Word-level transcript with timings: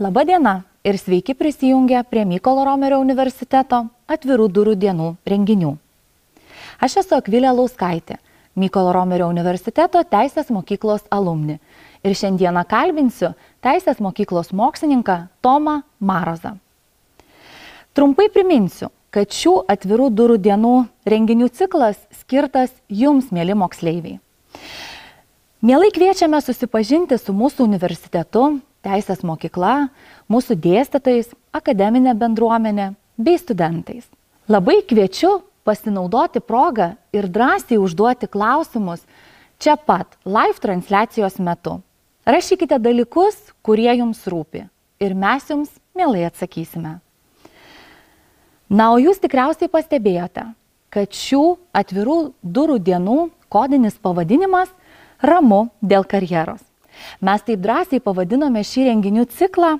Labadiena 0.00 0.62
ir 0.84 0.96
sveiki 0.98 1.34
prisijungę 1.34 2.04
prie 2.04 2.24
Mykolo 2.24 2.62
Romerio 2.64 3.02
universiteto 3.04 3.82
atvirų 4.08 4.46
durų 4.48 4.72
dienų 4.80 5.08
renginių. 5.28 5.74
Aš 6.80 6.94
esu 7.02 7.18
Akvilė 7.18 7.50
Lauskaitė, 7.52 8.16
Mykolo 8.56 8.94
Romerio 8.96 9.26
universiteto 9.28 10.00
Teisės 10.00 10.48
mokyklos 10.48 11.04
alumni 11.12 11.58
ir 12.00 12.16
šiandieną 12.16 12.62
kalbinsiu 12.70 13.34
Teisės 13.60 14.00
mokyklos 14.00 14.54
mokslininką 14.56 15.18
Tomą 15.44 15.82
Marozą. 16.00 16.54
Trumpai 17.92 18.30
priminsiu, 18.32 18.88
kad 19.12 19.28
šių 19.28 19.66
atvirų 19.68 20.08
durų 20.16 20.40
dienų 20.40 20.74
renginių 21.04 21.50
ciklas 21.52 22.00
skirtas 22.22 22.72
jums, 22.88 23.28
mėly 23.28 23.52
moksleiviai. 23.52 24.16
Mielai 25.60 25.92
kviečiame 25.92 26.40
susipažinti 26.40 27.20
su 27.20 27.36
mūsų 27.36 27.68
universitetu, 27.68 28.48
teisės 28.86 29.24
mokykla, 29.26 29.90
mūsų 30.30 30.56
dėstytojais, 30.64 31.34
akademinė 31.56 32.14
bendruomenė 32.18 32.92
bei 33.20 33.38
studentais. 33.40 34.06
Labai 34.50 34.80
kviečiu 34.86 35.40
pasinaudoti 35.64 36.40
progą 36.40 36.94
ir 37.14 37.28
drąsiai 37.28 37.78
užduoti 37.78 38.28
klausimus 38.30 39.04
čia 39.60 39.76
pat, 39.76 40.16
live 40.24 40.58
transliacijos 40.62 41.38
metu. 41.38 41.80
Rašykite 42.26 42.78
dalykus, 42.80 43.36
kurie 43.62 43.92
jums 43.98 44.24
rūpi 44.28 44.64
ir 45.00 45.14
mes 45.16 45.46
jums 45.48 45.70
mielai 45.96 46.26
atsakysime. 46.28 46.98
Na, 48.70 48.92
o 48.94 48.98
jūs 49.02 49.18
tikriausiai 49.18 49.70
pastebėjote, 49.72 50.44
kad 50.94 51.16
šių 51.16 51.42
atvirų 51.74 52.18
durų 52.42 52.78
dienų 52.86 53.18
kodinis 53.50 53.98
pavadinimas 53.98 54.70
ramu 55.22 55.68
dėl 55.82 56.06
karjeros. 56.06 56.69
Mes 57.20 57.46
taip 57.46 57.62
drąsiai 57.64 58.02
pavadinome 58.04 58.62
šį 58.66 58.90
renginių 58.90 59.26
ciklą, 59.36 59.76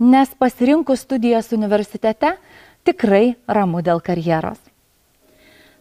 nes 0.00 0.34
pasirinkus 0.40 1.04
studijas 1.06 1.52
universitete 1.56 2.34
tikrai 2.84 3.36
ramu 3.46 3.82
dėl 3.84 4.02
karjeros. 4.04 4.60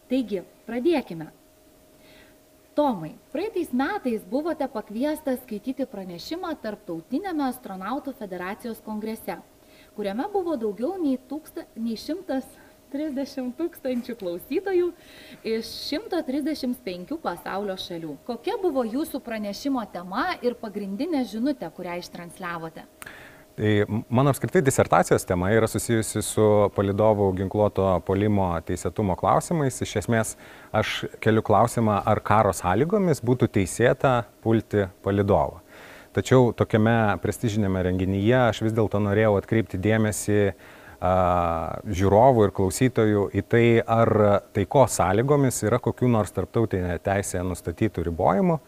Taigi, 0.09 0.42
pradėkime. 0.67 1.30
Tomai, 2.80 3.11
praeitais 3.34 3.73
metais 3.76 4.22
buvote 4.23 4.67
pakviestas 4.72 5.42
skaityti 5.44 5.84
pranešimą 5.89 6.53
Tarptautinėme 6.64 7.44
astronautų 7.50 8.14
federacijos 8.16 8.80
kongrese, 8.86 9.36
kuriame 9.98 10.30
buvo 10.31 10.56
daugiau 10.56 10.94
nei, 11.02 11.17
tūksta, 11.30 11.66
nei 11.76 11.98
šimtas 12.00 12.48
30 12.94 13.54
tūkstančių 13.59 14.18
klausytojų 14.20 14.92
iš 15.48 15.72
135 15.92 17.16
pasaulio 17.23 17.78
šalių. 17.80 18.18
Kokia 18.28 18.58
buvo 18.62 18.84
jūsų 18.88 19.22
pranešimo 19.26 19.86
tema 19.94 20.32
ir 20.45 20.58
pagrindinė 20.59 21.26
žinutė, 21.30 21.72
kurią 21.76 22.00
ištransliavote? 22.04 22.86
Tai 23.60 23.72
mano 24.10 24.32
apskritai 24.32 24.62
disertacijos 24.64 25.26
tema 25.28 25.50
yra 25.52 25.67
susijusi 25.67 26.22
su 26.23 26.44
palidovų 26.72 27.26
ginkluoto 27.42 27.90
polimo 28.08 28.54
teisėtumo 28.64 29.17
klausimais. 29.20 29.82
Iš 29.84 29.98
esmės 30.00 30.38
aš 30.72 31.02
keliu 31.20 31.44
klausimą, 31.44 31.98
ar 32.08 32.22
karo 32.23 32.54
sąlygomis 32.56 33.20
būtų 33.20 33.50
teisėta 33.58 34.14
pulti 34.40 34.86
palidovą. 35.04 35.60
Tačiau 36.16 36.54
tokiame 36.56 37.20
prestižinėme 37.20 37.84
renginyje 37.90 38.38
aš 38.45 38.64
vis 38.64 38.78
dėlto 38.80 39.04
norėjau 39.04 39.36
atkreipti 39.42 39.78
dėmesį 39.78 40.40
žiūrovų 41.00 42.47
ir 42.47 42.53
klausytojų 42.55 43.25
į 43.31 43.44
tai, 43.47 43.66
ar 43.80 44.11
taiko 44.55 44.83
sąlygomis 44.92 45.64
yra 45.64 45.80
kokių 45.80 46.11
nors 46.11 46.33
tarptautinė 46.36 46.97
teisė 47.03 47.44
nustatytų 47.47 48.03
ribojimų, 48.09 48.59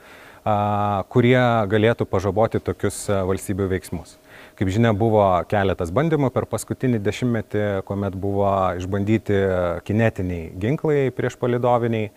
kurie 1.11 1.41
galėtų 1.69 2.07
pažaboti 2.09 2.61
tokius 2.63 3.03
valstybių 3.09 3.67
veiksmus. 3.75 4.15
Kaip 4.55 4.71
žinia, 4.71 4.93
buvo 4.95 5.25
keletas 5.51 5.91
bandymų 5.93 6.31
per 6.33 6.47
paskutinį 6.49 7.01
dešimtmetį, 7.03 7.65
kuomet 7.85 8.15
buvo 8.15 8.47
išbandyti 8.79 9.41
kinetiniai 9.85 10.53
ginklai 10.55 11.11
prieš 11.15 11.35
palidoviniai. 11.41 12.13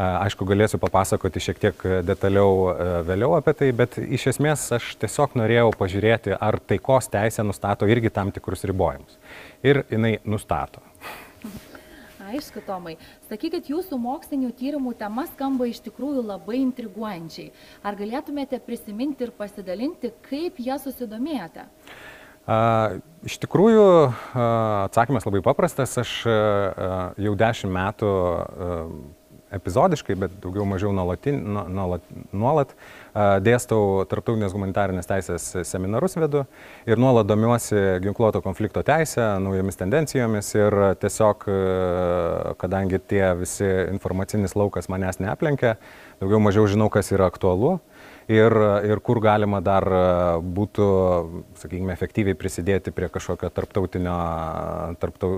Aišku, 0.00 0.46
galėsiu 0.48 0.78
papasakoti 0.80 1.42
šiek 1.44 1.58
tiek 1.60 1.82
detaliau 2.08 3.02
vėliau 3.04 3.34
apie 3.36 3.52
tai, 3.58 3.68
bet 3.76 3.98
iš 4.00 4.30
esmės 4.32 4.62
aš 4.72 4.94
tiesiog 5.02 5.34
norėjau 5.36 5.74
pažiūrėti, 5.76 6.32
ar 6.32 6.56
taikos 6.64 7.10
teisė 7.12 7.44
nustato 7.44 7.84
irgi 7.90 8.08
tam 8.08 8.32
tikrus 8.32 8.64
ribojimus 8.64 9.19
ir 9.62 9.84
jinai 9.90 10.18
nustato. 10.24 10.82
Aišku, 12.30 12.60
Tomai, 12.62 12.94
sakykit, 13.30 13.70
jūsų 13.72 13.96
mokslinių 13.98 14.52
tyrimų 14.58 14.92
tema 15.00 15.24
skamba 15.32 15.66
iš 15.66 15.80
tikrųjų 15.86 16.22
labai 16.28 16.60
intriguojančiai. 16.60 17.50
Ar 17.82 17.96
galėtumėte 17.98 18.60
prisiminti 18.62 19.26
ir 19.26 19.32
pasidalinti, 19.34 20.12
kaip 20.28 20.60
ją 20.62 20.76
susidomėjote? 20.82 21.64
A, 22.46 22.58
iš 23.26 23.38
tikrųjų, 23.42 23.86
a, 24.10 24.44
atsakymas 24.86 25.26
labai 25.26 25.42
paprastas. 25.44 25.96
Aš 26.04 26.12
a, 26.28 26.36
jau 27.18 27.34
dešimt 27.40 27.74
metų 27.74 28.12
epizodiškai, 29.54 30.16
bet 30.18 30.34
daugiau 30.42 30.64
mažiau 30.68 30.92
nuolatin, 30.94 31.40
nuolat, 31.74 32.04
nuolat 32.32 32.74
dėstau 33.42 34.04
tarptautinės 34.10 34.54
humanitarinės 34.54 35.10
teisės 35.10 35.48
seminarus 35.66 36.14
vedu 36.20 36.44
ir 36.86 37.00
nuolat 37.02 37.28
domiuosi 37.28 37.98
ginkluoto 38.04 38.42
konflikto 38.44 38.84
teisę, 38.86 39.24
naujomis 39.42 39.80
tendencijomis 39.80 40.52
ir 40.54 40.78
tiesiog, 41.02 41.46
kadangi 42.60 43.02
tie 43.10 43.24
visi 43.40 43.68
informacinis 43.90 44.56
laukas 44.58 44.90
manęs 44.92 45.20
neaplenkia, 45.22 45.76
daugiau 46.22 46.42
mažiau 46.42 46.68
žinau, 46.70 46.90
kas 46.92 47.10
yra 47.14 47.30
aktualu 47.30 47.78
ir, 48.30 48.56
ir 48.86 49.02
kur 49.04 49.20
galima 49.22 49.60
dar 49.64 49.86
būtų, 50.40 50.88
sakykime, 51.60 51.94
efektyviai 51.96 52.38
prisidėti 52.38 52.94
prie 52.94 53.10
kažkokio 53.12 53.50
tarptautinio 53.54 54.16
tarptau, 55.02 55.32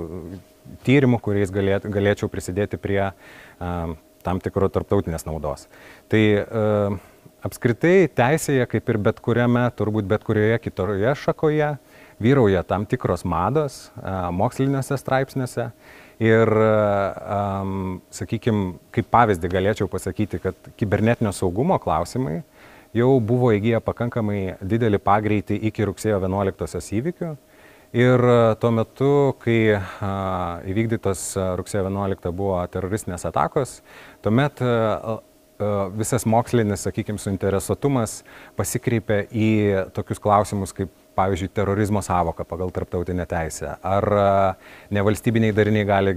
tyrimų, 0.86 1.20
kuriais 1.22 1.52
galėt, 1.54 1.86
galėčiau 1.92 2.30
prisidėti 2.32 2.80
prie 2.80 3.00
uh, 3.08 3.94
tam 4.22 4.42
tikro 4.42 4.68
tarptautinės 4.72 5.26
naudos. 5.26 5.66
Tai 6.12 6.22
uh, 6.42 7.00
apskritai 7.46 8.10
teisėje, 8.12 8.66
kaip 8.70 8.92
ir 8.92 9.00
bet 9.10 9.18
kuriame, 9.24 9.66
turbūt 9.78 10.06
bet 10.10 10.24
kurioje 10.26 10.60
kitoje 10.62 11.16
šakoje, 11.24 11.74
vyrauja 12.22 12.62
tam 12.66 12.86
tikros 12.86 13.26
mados 13.26 13.88
uh, 13.96 14.30
moksliniuose 14.34 14.98
straipsniuose. 15.00 15.72
Ir, 16.22 16.46
um, 16.54 17.96
sakykime, 18.14 18.76
kaip 18.94 19.08
pavyzdį 19.10 19.48
galėčiau 19.50 19.88
pasakyti, 19.90 20.38
kad 20.38 20.68
kibernetinio 20.78 21.32
saugumo 21.34 21.80
klausimai 21.82 22.44
jau 22.94 23.08
buvo 23.24 23.50
įgyję 23.56 23.80
pakankamai 23.82 24.54
didelį 24.60 25.00
pagreitį 25.02 25.58
iki 25.70 25.88
rugsėjo 25.88 26.20
11-osios 26.22 26.92
įvykių. 27.00 27.32
Ir 27.92 28.22
tuo 28.56 28.70
metu, 28.72 29.10
kai 29.42 29.76
įvykdytos 30.72 31.26
rugsėjo 31.60 31.84
11 31.90 32.32
buvo 32.32 32.56
teroristinės 32.72 33.26
atakos, 33.28 33.82
tuomet 34.24 34.62
visas 35.98 36.24
mokslinis, 36.24 36.86
sakykime, 36.86 37.20
suinteresuotumas 37.20 38.22
pasikreipė 38.56 39.26
į 39.28 39.50
tokius 39.92 40.22
klausimus 40.24 40.72
kaip 40.76 40.90
pavyzdžiui, 41.14 41.50
terorizmo 41.52 42.00
savoka 42.00 42.44
pagal 42.48 42.72
tarptautinę 42.72 43.26
teisę, 43.28 43.74
ar 43.84 44.06
nevalstybiniai 44.90 45.52
dariniai 45.52 45.84
gali 45.84 46.14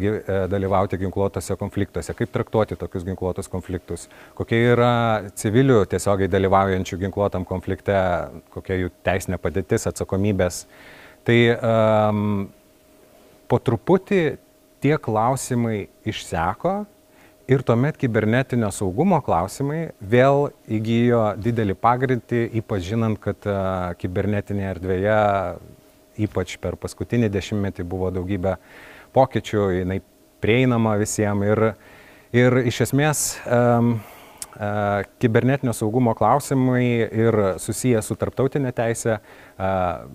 dalyvauti 0.51 0.99
ginkluotose 1.03 1.57
konfliktuose, 1.59 2.15
kaip 2.15 2.31
traktuoti 2.31 2.79
tokius 2.79 3.03
ginkluotus 3.03 3.51
konfliktus, 3.51 4.07
kokia 4.39 4.61
yra 4.71 4.91
civilių 5.35 5.81
tiesiogiai 5.91 6.31
dalyvaujančių 6.31 7.01
ginkluotam 7.03 7.45
konflikte, 7.45 7.97
kokia 8.55 8.85
jų 8.85 8.93
teisinė 9.03 9.41
padėtis, 9.43 9.89
atsakomybės. 9.91 10.65
Tai 11.25 11.39
um, 11.55 12.25
po 13.49 13.61
truputį 13.61 14.19
tie 14.83 14.97
klausimai 15.01 15.87
išseko 16.05 16.83
Ir 17.45 17.61
tuomet 17.61 17.97
kibernetinio 18.01 18.71
saugumo 18.73 19.19
klausimai 19.21 19.91
vėl 20.01 20.47
įgyjo 20.65 21.19
didelį 21.37 21.75
pagreitį, 21.77 22.39
ypač 22.57 22.87
žinant, 22.87 23.19
kad 23.21 23.45
kibernetinėje 24.01 24.71
erdvėje, 24.71 25.17
ypač 26.25 26.55
per 26.63 26.77
paskutinį 26.81 27.29
dešimtmetį 27.29 27.85
buvo 27.85 28.09
daugybė 28.15 28.55
pokyčių, 29.13 29.67
jinai 29.77 29.99
prieinama 30.41 30.95
visiems 30.97 31.45
ir, 31.51 31.63
ir 32.33 32.57
iš 32.65 32.81
esmės 32.87 33.23
um, 33.45 33.93
uh, 34.57 35.05
kibernetinio 35.21 35.77
saugumo 35.77 36.17
klausimai 36.17 36.87
ir 37.05 37.41
susiję 37.61 38.01
su 38.01 38.17
tarptautinė 38.17 38.73
teisė 38.73 39.19
uh, 39.19 40.07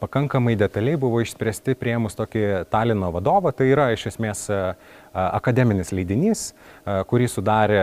pakankamai 0.00 0.54
detaliai 0.58 0.98
buvo 1.00 1.20
išspręsti 1.24 1.74
prieimus 1.78 2.16
tokį 2.18 2.44
Talino 2.72 3.10
vadovą, 3.14 3.52
tai 3.56 3.68
yra 3.72 3.88
iš 3.94 4.06
esmės 4.12 4.44
akademinis 5.18 5.90
leidinys, 5.94 6.44
kurį 7.10 7.28
sudarė 7.32 7.82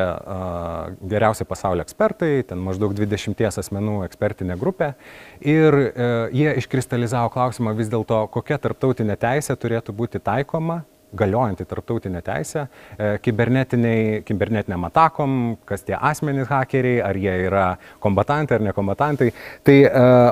geriausi 1.04 1.48
pasaulio 1.48 1.84
ekspertai, 1.86 2.46
ten 2.48 2.62
maždaug 2.64 2.96
20 2.96 3.46
asmenų 3.52 4.00
ekspertinė 4.08 4.58
grupė. 4.62 4.94
Ir 5.44 5.80
jie 6.36 6.56
iškristalizavo 6.62 7.32
klausimą 7.36 7.76
vis 7.78 7.92
dėlto, 7.92 8.26
kokia 8.34 8.60
tarptautinė 8.64 9.20
teisė 9.20 9.58
turėtų 9.60 9.96
būti 9.96 10.24
taikoma 10.24 10.84
galiojanti 11.18 11.68
tarptautinė 11.70 12.22
teisė 12.26 12.66
kibernetiniam 13.26 14.88
atakom, 14.90 15.56
kas 15.68 15.86
tie 15.88 15.96
asmenys 15.96 16.50
hakeriai, 16.52 17.00
ar 17.06 17.20
jie 17.20 17.34
yra 17.48 17.66
kombatantai 18.04 18.60
ar 18.60 18.68
nekombatantai. 18.70 19.32
Tai 19.66 19.78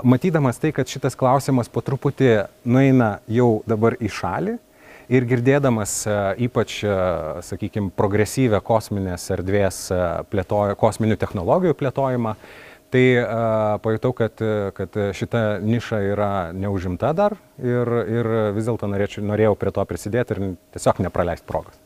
matydamas 0.08 0.62
tai, 0.62 0.74
kad 0.76 0.90
šitas 0.90 1.18
klausimas 1.20 1.72
po 1.72 1.84
truputį 1.86 2.36
nueina 2.66 3.16
jau 3.32 3.56
dabar 3.70 3.98
į 4.00 4.12
šalį, 4.14 4.60
ir 5.12 5.26
girdėdamas 5.28 5.96
e, 6.08 6.18
ypač, 6.48 6.80
e, 6.86 6.98
sakykime, 7.46 7.92
progresyvę 7.98 8.60
kosminės 8.66 9.30
erdvės 9.36 9.86
e, 9.92 10.00
plėtojimą, 10.32 10.78
kosminių 10.80 11.18
technologijų 11.22 11.78
plėtojimą, 11.80 12.36
tai 12.94 13.06
uh, 13.20 13.28
pajutau, 13.84 14.14
kad, 14.18 14.44
kad 14.78 15.00
šita 15.18 15.44
niša 15.66 16.02
yra 16.14 16.34
neužimta 16.54 17.14
dar 17.18 17.38
ir, 17.58 17.90
ir 18.06 18.30
vis 18.54 18.70
dėlto 18.70 18.90
norėjau 18.90 19.56
prie 19.58 19.74
to 19.74 19.88
prisidėti 19.90 20.38
ir 20.38 20.46
tiesiog 20.76 21.02
nepraleisti 21.08 21.50
progos. 21.50 21.82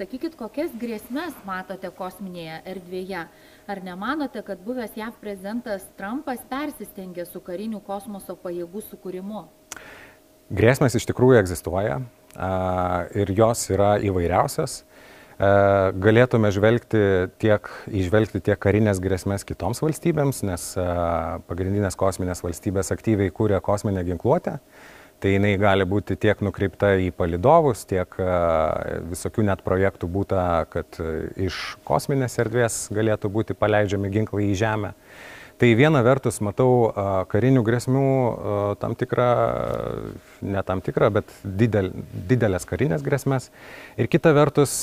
Sakykit, 0.00 0.32
kokias 0.40 0.72
grėsmės 0.80 1.34
matote 1.44 1.90
kosminėje 1.92 2.62
erdvėje? 2.72 3.26
Ar 3.68 3.80
nemanote, 3.84 4.40
kad 4.40 4.62
buvęs 4.64 4.94
JAV 4.96 5.18
prezidentas 5.20 5.84
Trumpas 5.98 6.40
persistengė 6.48 7.26
su 7.28 7.42
karinių 7.44 7.82
kosmoso 7.84 8.32
pajėgų 8.40 8.80
sukūrimu? 8.86 9.42
Grėsmės 10.56 10.96
iš 10.96 11.04
tikrųjų 11.10 11.42
egzistuoja 11.42 12.00
ir 13.12 13.34
jos 13.36 13.66
yra 13.74 13.98
įvairiausias. 14.00 14.80
Galėtume 15.40 16.50
žvelgti 16.52 17.00
tiek, 17.40 17.68
išvelgti 17.88 18.42
tiek 18.44 18.58
karinės 18.60 18.98
grėsmės 19.00 19.46
kitoms 19.48 19.80
valstybėms, 19.80 20.42
nes 20.44 20.66
pagrindinės 21.48 21.96
kosminės 21.96 22.44
valstybės 22.44 22.92
aktyviai 22.92 23.32
kūrė 23.32 23.62
kosminę 23.64 24.04
ginkluotę. 24.04 24.58
Tai 25.20 25.32
jinai 25.32 25.54
gali 25.60 25.84
būti 25.88 26.16
tiek 26.20 26.38
nukreipta 26.44 26.94
į 27.00 27.10
palidovus, 27.16 27.86
tiek 27.88 28.12
visokių 29.08 29.46
net 29.48 29.64
projektų 29.64 30.08
būta, 30.12 30.44
kad 30.72 31.00
iš 31.40 31.78
kosminės 31.88 32.36
erdvės 32.40 32.86
galėtų 32.92 33.32
būti 33.32 33.56
paleidžiami 33.56 34.12
ginklai 34.12 34.50
į 34.50 34.58
Žemę. 34.60 34.94
Tai 35.60 35.68
viena 35.76 36.00
vertus 36.00 36.38
matau 36.40 36.88
karinių 37.28 37.60
grėsmių 37.66 38.04
tam 38.80 38.94
tikrą, 38.96 39.26
ne 40.40 40.62
tam 40.64 40.80
tikrą, 40.80 41.10
bet 41.18 41.34
didel, 41.44 41.90
didelės 42.30 42.64
karinės 42.64 43.04
grėsmės. 43.04 43.50
Ir 44.00 44.08
kita 44.08 44.32
vertus 44.32 44.78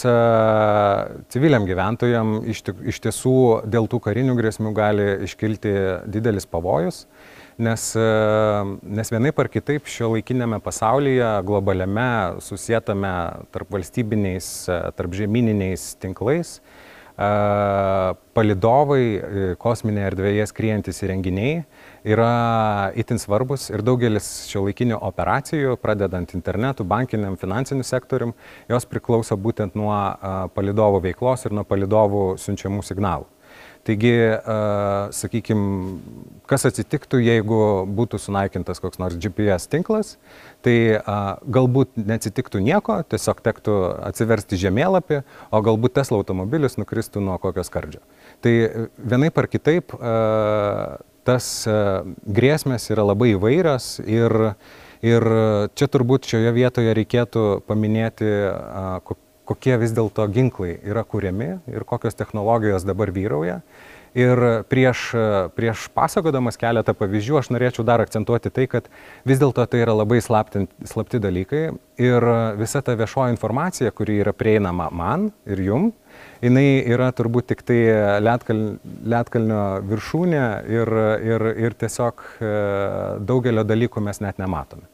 civiliam 1.33 1.65
gyventojam 1.65 2.44
iš, 2.53 2.62
iš 2.94 3.01
tiesų 3.07 3.33
dėl 3.65 3.89
tų 3.89 4.03
karinių 4.06 4.38
grėsmių 4.38 4.75
gali 4.77 5.09
iškilti 5.25 5.74
didelis 6.13 6.45
pavojus. 6.45 7.07
Nes, 7.57 7.89
nes 8.85 9.09
vienaip 9.09 9.39
ar 9.41 9.50
kitaip 9.50 9.89
šio 9.89 10.12
laikinėme 10.13 10.59
pasaulyje, 10.62 11.25
globaliame, 11.47 12.38
susietame 12.45 13.15
tarp 13.50 13.73
valstybiniais, 13.73 14.51
tarp 14.94 15.18
žemyniniais 15.18 15.95
tinklais, 15.97 16.59
palidovai 17.18 19.02
e, 19.02 19.46
kosminėje 19.58 20.10
erdvėje 20.12 20.48
skriejantis 20.52 21.02
įrenginiai 21.02 21.64
yra 22.06 22.92
itin 22.94 23.18
svarbus 23.18 23.72
ir 23.72 23.81
daugelis 23.81 24.28
šio 24.52 24.62
laikinių 24.68 25.00
operacijų, 25.02 25.80
pradedant 25.81 26.36
internetu, 26.38 26.86
bankiniam, 26.86 27.40
finansiniu 27.42 27.86
sektorium, 27.88 28.36
jos 28.69 28.86
priklauso 28.86 29.38
būtent 29.38 29.75
nuo 29.75 29.96
palidovų 30.54 31.02
veiklos 31.10 31.48
ir 31.48 31.58
nuo 31.58 31.66
palidovų 31.68 32.28
siunčiamų 32.42 32.86
signalų. 32.86 33.25
Taigi, 33.88 34.12
sakykime, 35.15 36.00
kas 36.50 36.65
atsitiktų, 36.68 37.21
jeigu 37.24 37.59
būtų 37.95 38.19
sunaikintas 38.19 38.81
koks 38.83 39.00
nors 39.00 39.15
GPS 39.15 39.69
tinklas, 39.71 40.18
tai 40.65 41.00
galbūt 41.48 41.95
neatsitiktų 41.95 42.59
nieko, 42.65 42.98
tiesiog 43.07 43.39
tektų 43.45 43.77
atsiversti 44.09 44.59
žemėlapį, 44.59 45.21
o 45.56 45.62
galbūt 45.63 45.95
Tesla 46.01 46.19
automobilis 46.19 46.75
nukristų 46.75 47.24
nuo 47.24 47.38
kokio 47.39 47.63
skardžio. 47.63 48.04
Tai 48.44 48.54
vienaip 49.00 49.39
ar 49.39 49.48
kitaip 49.54 49.95
tas 51.27 51.48
grėsmės 52.27 52.89
yra 52.92 53.07
labai 53.07 53.38
įvairios 53.38 54.01
ir, 54.04 54.36
ir 55.00 55.30
čia 55.80 55.88
turbūt 55.95 56.27
šioje 56.27 56.51
vietoje 56.59 56.92
reikėtų 57.00 57.48
paminėti, 57.71 58.36
kokie 59.47 59.77
vis 59.81 59.94
dėlto 59.95 60.27
ginklai 60.33 60.75
yra 60.83 61.05
kuriami 61.07 61.53
ir 61.71 61.85
kokios 61.88 62.17
technologijos 62.17 62.88
dabar 62.88 63.13
vyrauja. 63.15 63.61
Ir 64.17 64.39
prieš, 64.65 65.11
prieš 65.53 65.83
pasakodamas 65.94 66.57
keletą 66.57 66.95
pavyzdžių 66.97 67.35
aš 67.38 67.49
norėčiau 67.53 67.83
dar 67.85 68.01
akcentuoti 68.01 68.49
tai, 68.49 68.65
kad 68.71 68.88
vis 69.27 69.38
dėlto 69.38 69.65
tai 69.69 69.83
yra 69.83 69.94
labai 69.94 70.17
slaptint, 70.25 70.71
slapti 70.89 71.19
dalykai 71.21 71.61
ir 72.01 72.27
visa 72.57 72.81
ta 72.81 72.95
viešoji 72.97 73.35
informacija, 73.35 73.94
kuri 73.94 74.17
yra 74.23 74.33
prieinama 74.33 74.89
man 74.89 75.29
ir 75.45 75.61
jum, 75.67 75.91
jinai 76.41 76.81
yra 76.88 77.11
turbūt 77.13 77.51
tik 77.51 77.61
tai 77.67 77.79
Lietkal, 78.23 78.65
Lietkalnio 79.05 79.63
viršūnė 79.91 80.45
ir, 80.79 80.94
ir, 81.35 81.49
ir 81.67 81.77
tiesiog 81.77 82.27
e, 82.41 82.53
daugelio 83.27 83.67
dalykų 83.67 84.01
mes 84.07 84.23
net 84.23 84.41
nematome. 84.41 84.88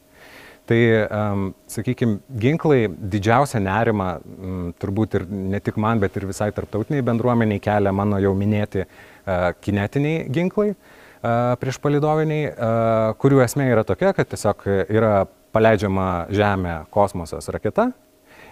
Tai, 0.74 0.82
um, 1.06 1.42
sakykime, 1.70 2.18
ginklai 2.42 2.88
didžiausią 2.90 3.60
nerimą, 3.62 4.08
um, 4.18 4.62
turbūt 4.82 5.20
ir 5.20 5.26
ne 5.30 5.60
tik 5.62 5.76
man, 5.78 6.00
bet 6.02 6.16
ir 6.18 6.26
visai 6.26 6.48
tarptautiniai 6.56 7.06
bendruomeniai 7.06 7.62
kelia 7.62 7.92
mano 7.94 8.18
jau 8.24 8.32
minėti 8.34 8.82
uh, 8.82 9.52
kinetiniai 9.62 10.24
ginklai 10.34 10.72
uh, 10.72 11.54
prieš 11.62 11.78
palidoviniai, 11.84 12.48
uh, 12.50 13.12
kurių 13.22 13.44
esmė 13.46 13.70
yra 13.76 13.84
tokia, 13.86 14.16
kad 14.18 14.32
tiesiog 14.32 14.66
yra 14.88 15.14
paleidžiama 15.54 16.08
Žemė 16.34 16.80
kosmosas 16.94 17.52
raketa. 17.54 17.92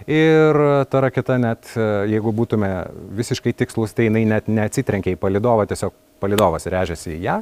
Ir 0.06 0.62
ta 0.90 1.02
raketa 1.02 1.40
net, 1.42 1.74
jeigu 2.10 2.30
būtume 2.34 2.70
visiškai 3.18 3.52
tikslus, 3.54 3.94
tai 3.94 4.08
jinai 4.08 4.22
net 4.30 4.48
neatsitrenkia 4.50 5.14
į 5.14 5.18
palidovą, 5.22 5.66
tiesiog 5.70 5.94
palidovas 6.22 6.70
režiasi 6.70 7.16
į 7.18 7.22
ją. 7.26 7.38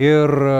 Ir 0.00 0.30
e, 0.30 0.52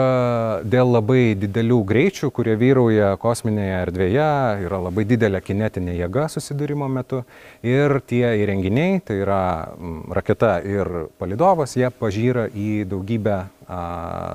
dėl 0.69 0.91
labai 0.93 1.33
didelių 1.39 1.79
greičių, 1.89 2.29
kurie 2.35 2.53
vyrauja 2.59 3.13
kosminėje 3.21 3.77
erdvėje, 3.81 4.29
yra 4.67 4.79
labai 4.83 5.05
didelė 5.09 5.41
kinetinė 5.41 5.95
jėga 5.97 6.27
susidūrimo 6.29 6.89
metu. 6.91 7.23
Ir 7.65 7.99
tie 8.05 8.25
įrenginiai, 8.43 9.01
tai 9.05 9.21
yra 9.23 9.43
raketa 10.13 10.59
ir 10.61 11.07
palidovas, 11.17 11.77
jie 11.79 11.89
pažyra 11.89 12.49
į 12.49 12.83
daugybę, 12.91 13.39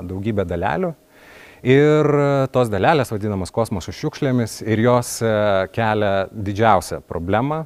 daugybę 0.09 0.49
dalelių. 0.49 0.95
Ir 1.67 2.07
tos 2.55 2.71
dalelės 2.71 3.11
vadinamos 3.11 3.51
kosmoso 3.51 3.91
šiukšlėmis 3.95 4.61
ir 4.63 4.83
jos 4.85 5.17
e, 5.27 5.31
kelia 5.75 6.29
didžiausią 6.31 7.03
problemą. 7.07 7.65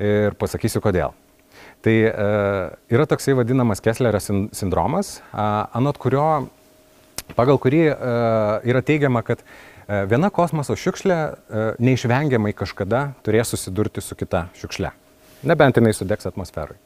Ir 0.00 0.36
pasakysiu 0.40 0.80
kodėl. 0.80 1.19
Tai 1.80 1.96
e, 1.96 2.12
yra 2.92 3.06
toksai 3.08 3.34
vadinamas 3.38 3.80
Kesslerio 3.80 4.20
sindromas, 4.52 5.18
anot 5.32 5.96
kurio, 6.00 6.24
pagal 7.38 7.60
kurį 7.62 7.86
e, 7.88 7.94
yra 8.68 8.82
teigiama, 8.84 9.22
kad 9.24 9.40
e, 9.40 10.02
viena 10.10 10.28
kosmoso 10.34 10.76
šiukšlė 10.76 11.20
neišvengiamai 11.80 12.52
kažkada 12.56 13.06
turės 13.24 13.54
susidurti 13.54 14.04
su 14.04 14.18
kita 14.18 14.50
šiukšle. 14.60 14.92
Nebent 15.48 15.80
jinai 15.80 15.94
sudegs 15.96 16.28
atmosferai. 16.28 16.76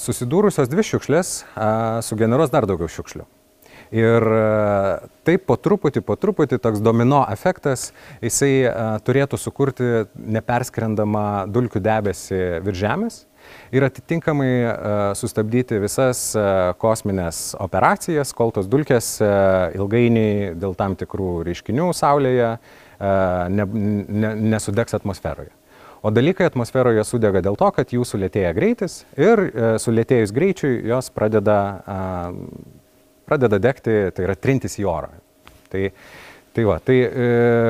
Susidūrusios 0.00 0.70
dvi 0.72 0.80
šiukšlės 0.88 1.34
sugeneruos 2.06 2.48
dar 2.48 2.64
daugiau 2.64 2.88
šiukšlių. 2.88 3.26
Ir 3.92 4.24
taip 5.26 5.44
po 5.44 5.58
truputį, 5.60 6.00
po 6.06 6.14
truputį 6.16 6.56
toks 6.62 6.80
domino 6.80 7.18
efektas, 7.28 7.90
jisai 8.24 8.70
turėtų 9.04 9.36
sukurti 9.36 9.90
neperskrendamą 10.16 11.50
dulkių 11.52 11.82
debesį 11.84 12.40
virš 12.64 12.80
Žemės 12.80 13.18
ir 13.72 13.86
atitinkamai 13.86 14.50
e, 14.50 14.72
sustabdyti 15.18 15.78
visas 15.82 16.22
e, 16.34 16.44
kosminės 16.80 17.54
operacijas, 17.60 18.34
kol 18.36 18.52
tos 18.54 18.68
dulkės 18.70 19.12
e, 19.22 19.30
ilgainiui 19.78 20.52
dėl 20.60 20.76
tam 20.78 20.96
tikrų 20.98 21.30
reiškinių 21.48 21.90
Saulėje 21.96 22.52
ne, 23.00 23.64
ne, 23.64 24.30
nesudegs 24.52 24.92
atmosferoje. 24.98 25.52
O 26.04 26.10
dalykai 26.12 26.46
atmosferoje 26.48 27.04
sudega 27.04 27.40
dėl 27.44 27.56
to, 27.60 27.68
kad 27.76 27.92
jų 27.92 28.04
sulėtėja 28.08 28.50
greitis 28.56 29.02
ir 29.20 29.40
sulėtėjus 29.80 30.32
greičiui 30.36 30.74
jos 30.88 31.08
pradeda, 31.12 31.56
pradeda 33.28 33.60
degti, 33.60 33.96
tai 34.16 34.26
yra 34.26 34.36
trintis 34.36 34.76
į 34.80 34.86
orą. 34.88 35.08
Tai 35.72 35.86
Tai 36.50 36.64
va, 36.66 36.80
tai 36.82 36.96
e, 37.06 37.26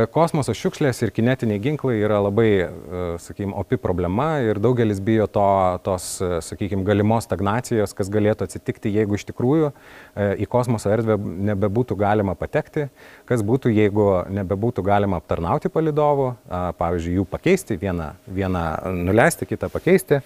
kosmoso 0.08 0.54
šiukšlės 0.56 1.02
ir 1.04 1.10
kinetiniai 1.12 1.60
ginklai 1.60 1.98
yra 2.00 2.16
labai, 2.24 2.48
e, 2.64 3.00
sakykime, 3.20 3.52
opi 3.60 3.76
problema 3.76 4.38
ir 4.40 4.56
daugelis 4.56 5.02
bijo 5.04 5.26
to, 5.28 5.48
tos, 5.84 6.06
e, 6.24 6.38
sakykime, 6.46 6.80
galimos 6.88 7.26
stagnacijos, 7.28 7.92
kas 7.98 8.08
galėtų 8.08 8.46
atsitikti, 8.48 8.94
jeigu 8.94 9.18
iš 9.18 9.26
tikrųjų 9.28 9.68
e, 9.68 10.30
į 10.40 10.48
kosmoso 10.48 10.88
erdvę 10.94 11.18
nebebūtų 11.50 11.98
galima 12.00 12.32
patekti, 12.40 12.86
kas 13.28 13.44
būtų, 13.44 13.68
jeigu 13.76 14.06
nebebūtų 14.32 14.86
galima 14.88 15.20
aptarnauti 15.20 15.68
palidovų, 15.68 16.30
a, 16.48 16.62
pavyzdžiui, 16.80 17.18
jų 17.20 17.26
pakeisti, 17.28 17.76
vieną, 17.84 18.14
vieną 18.32 18.64
nuleisti, 18.96 19.44
kitą 19.50 19.68
pakeisti, 19.76 20.22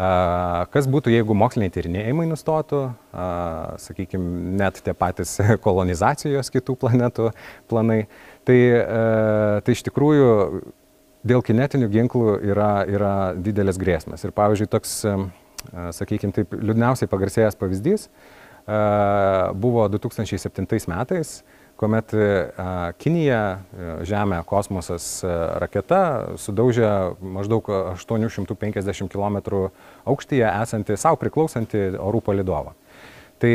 a, 0.00 0.64
kas 0.72 0.88
būtų, 0.88 1.12
jeigu 1.12 1.36
moksliniai 1.36 1.76
tyrinėjimai 1.76 2.24
nustotų, 2.32 2.86
a, 3.12 3.28
sakykime, 3.84 4.56
net 4.64 4.80
tie 4.80 4.96
patys 4.96 5.36
kolonizacijos 5.68 6.48
kitų 6.56 6.80
planetų 6.86 7.34
planai. 7.68 7.97
Tai, 8.48 8.58
e, 8.58 9.60
tai 9.64 9.76
iš 9.76 9.84
tikrųjų 9.88 10.30
dėl 11.28 11.44
kinetinių 11.44 11.90
ginklų 11.92 12.38
yra, 12.48 12.72
yra 12.88 13.14
didelės 13.36 13.80
grėsmės. 13.80 14.24
Ir 14.24 14.34
pavyzdžiui, 14.36 14.68
toks, 14.72 14.98
sakykime, 15.98 16.34
taip 16.36 16.54
liūdniausiai 16.54 17.10
pagarsėjęs 17.10 17.58
pavyzdys 17.58 18.06
buvo 19.58 19.86
2007 19.88 20.90
metais, 20.92 21.38
kuomet 21.80 22.12
Kinija, 23.00 23.42
Žemė, 24.04 24.42
kosmosas 24.48 25.06
raketa 25.62 26.36
sudaužė 26.36 26.90
maždaug 27.22 27.70
850 27.96 29.08
km 29.08 29.70
aukštyje 30.04 30.46
esantį 30.50 30.98
savo 31.00 31.20
priklausantį 31.22 31.84
orų 31.96 32.20
palidovą. 32.28 32.74
Tai 33.40 33.52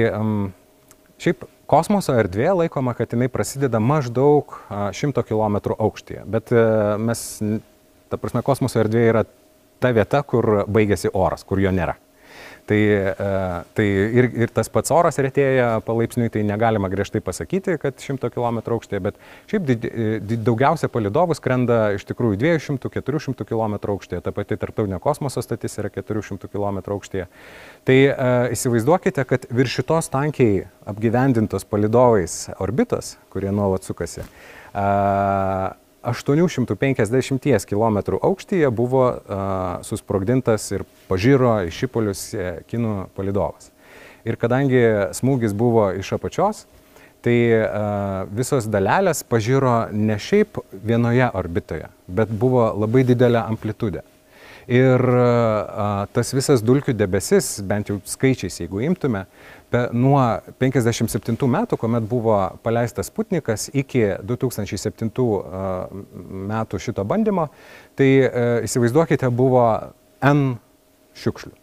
šiaip 1.21 1.45
kosmoso 1.73 2.13
erdvė 2.19 2.51
laikoma, 2.61 2.93
kad 2.97 3.15
jinai 3.15 3.29
prasideda 3.33 3.81
maždaug 3.81 4.53
100 4.69 5.25
km 5.25 5.57
aukštyje, 5.73 6.25
bet 6.29 6.53
e, 6.53 6.65
mes, 7.01 7.23
ta 8.13 8.19
prasme, 8.21 8.43
kosmoso 8.45 8.81
erdvė 8.83 9.05
yra 9.09 9.23
ta 9.81 9.93
vieta, 9.95 10.21
kur 10.27 10.63
baigėsi 10.69 11.11
oras, 11.17 11.45
kur 11.47 11.61
jo 11.63 11.73
nėra. 11.73 11.97
Tai, 12.63 12.79
e, 12.79 13.13
tai 13.75 13.85
ir, 13.91 14.29
ir 14.45 14.51
tas 14.55 14.69
pats 14.71 14.91
oras 14.95 15.17
retėja 15.19 15.81
palaipsniui, 15.83 16.29
tai 16.31 16.45
negalima 16.47 16.87
griežtai 16.91 17.19
pasakyti, 17.23 17.75
kad 17.81 17.99
100 17.99 18.29
km 18.31 18.61
aukštėje, 18.77 19.01
bet 19.03 19.19
šiaip 19.51 19.65
did, 19.67 19.87
did, 20.23 20.45
daugiausia 20.47 20.87
palidovų 20.93 21.35
skrenda 21.35 21.81
iš 21.97 22.07
tikrųjų 22.07 22.39
200-400 22.39 23.47
km 23.49 23.75
aukštėje, 23.95 24.23
ta 24.23 24.31
pati 24.35 24.55
tarptautinio 24.61 25.01
kosmoso 25.03 25.43
statis 25.43 25.75
yra 25.81 25.91
400 25.91 26.47
km 26.47 26.79
aukštėje. 26.95 27.27
Tai 27.83 27.99
uh, 28.07 28.31
įsivaizduokite, 28.55 29.27
kad 29.27 29.47
virš 29.51 29.81
šitos 29.81 30.11
tankiai 30.13 30.63
apgyvendintos 30.87 31.67
palidovais 31.67 32.45
orbitos, 32.63 33.17
kurie 33.33 33.51
nuolat 33.51 33.83
sukasi, 33.83 34.23
850 36.03 37.65
km 37.69 37.97
aukštyje 38.21 38.69
buvo 38.69 39.05
uh, 39.07 39.15
susprogdintas 39.81 40.71
ir 40.71 40.83
pažyro 41.07 41.55
iš 41.67 41.79
šipolius 41.83 42.21
e, 42.33 42.47
kinų 42.67 43.07
palidovas. 43.15 43.71
Ir 44.27 44.37
kadangi 44.39 44.81
smūgis 45.15 45.55
buvo 45.55 45.89
iš 45.95 46.13
apačios, 46.17 46.65
tai 47.23 47.35
uh, 47.55 48.23
visos 48.35 48.67
dalelės 48.67 49.23
pažyro 49.23 49.87
ne 49.91 50.17
šiaip 50.19 50.59
vienoje 50.83 51.29
orbitoje, 51.33 51.87
bet 52.07 52.31
buvo 52.31 52.69
labai 52.75 53.05
didelė 53.07 53.45
amplitudė. 53.47 54.03
Ir 54.71 55.01
a, 55.03 56.05
tas 56.15 56.31
visas 56.35 56.63
dulkių 56.63 56.95
debesis, 56.95 57.57
bent 57.67 57.91
jau 57.91 57.97
skaičiais, 58.07 58.61
jeigu 58.61 58.83
imtume, 58.87 59.25
pe, 59.73 59.85
nuo 59.91 60.21
57 60.61 61.35
metų, 61.51 61.79
kuomet 61.81 62.07
buvo 62.07 62.37
paleistas 62.63 63.11
Sputnikas, 63.11 63.67
iki 63.73 64.05
2007 64.23 65.11
a, 65.11 65.65
metų 66.53 66.79
šito 66.79 67.03
bandymo, 67.07 67.49
tai 67.99 68.09
a, 68.23 68.45
įsivaizduokite, 68.67 69.27
buvo 69.35 69.65
N 70.23 70.55
šiukšlių. 71.19 71.57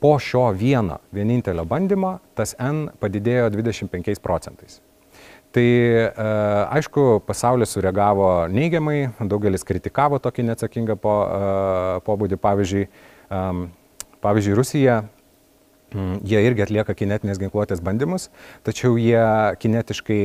Po 0.00 0.14
šio 0.16 0.46
vieno 0.56 0.96
vienintelio 1.12 1.66
bandymo 1.68 2.16
tas 2.32 2.54
N 2.56 2.86
padidėjo 3.02 3.50
25 3.52 4.22
procentais. 4.24 4.80
Tai 5.50 5.66
e, 5.66 6.10
aišku, 6.78 7.24
pasaulis 7.26 7.72
sureagavo 7.74 8.46
neigiamai, 8.54 9.08
daugelis 9.18 9.66
kritikavo 9.66 10.20
tokį 10.22 10.44
neatsakingą 10.46 10.94
po, 11.00 11.14
e, 11.26 12.02
pobūdį. 12.06 12.38
Pavyzdžiui, 12.40 12.84
pavyzdžiui, 14.22 14.54
Rusija, 14.58 15.00
jie 16.22 16.42
irgi 16.46 16.64
atlieka 16.64 16.94
kinetinės 16.94 17.40
ginkluotės 17.40 17.82
bandymus, 17.82 18.28
tačiau 18.66 18.94
jie 19.00 19.22
kinetiškai 19.62 20.20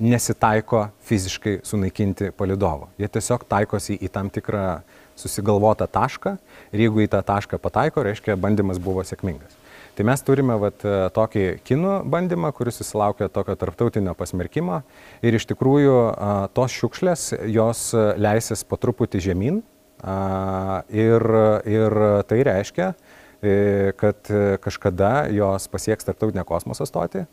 nesitaiko 0.00 0.86
fiziškai 1.08 1.58
sunaikinti 1.66 2.32
palidovo. 2.36 2.88
Jie 3.00 3.10
tiesiog 3.12 3.44
taikosi 3.48 3.98
į 4.00 4.10
tam 4.12 4.32
tikrą 4.32 4.80
susigalvotą 5.16 5.88
tašką 5.92 6.36
ir 6.72 6.86
jeigu 6.86 7.04
į 7.04 7.10
tą 7.12 7.22
tašką 7.24 7.60
pataiko, 7.60 8.04
reiškia, 8.08 8.40
bandymas 8.40 8.80
buvo 8.82 9.04
sėkmingas. 9.04 9.65
Tai 9.96 10.04
mes 10.04 10.20
turime 10.20 10.58
vat, 10.60 10.82
e, 10.84 10.96
tokį 11.16 11.42
kinų 11.64 11.92
bandymą, 12.12 12.50
kuris 12.52 12.76
susilaukė 12.82 13.30
tokio 13.32 13.54
tarptautinio 13.56 14.12
pasmerkimo 14.18 14.82
ir 15.24 15.36
iš 15.38 15.46
tikrųjų 15.48 15.94
tos 16.56 16.74
šiukšlės 16.76 17.30
jos 17.48 17.86
leisis 18.20 18.64
po 18.68 18.76
truputį 18.76 19.22
žemyn 19.30 19.62
ir, 20.92 21.26
ir 21.64 21.96
tai 22.28 22.42
reiškia, 22.50 22.90
e, 23.40 23.56
kad 23.96 24.28
kažkada 24.60 25.30
jos 25.32 25.64
pasieks 25.72 26.04
tarptautinę 26.04 26.44
kosmoso 26.44 26.84
stotį, 26.84 27.24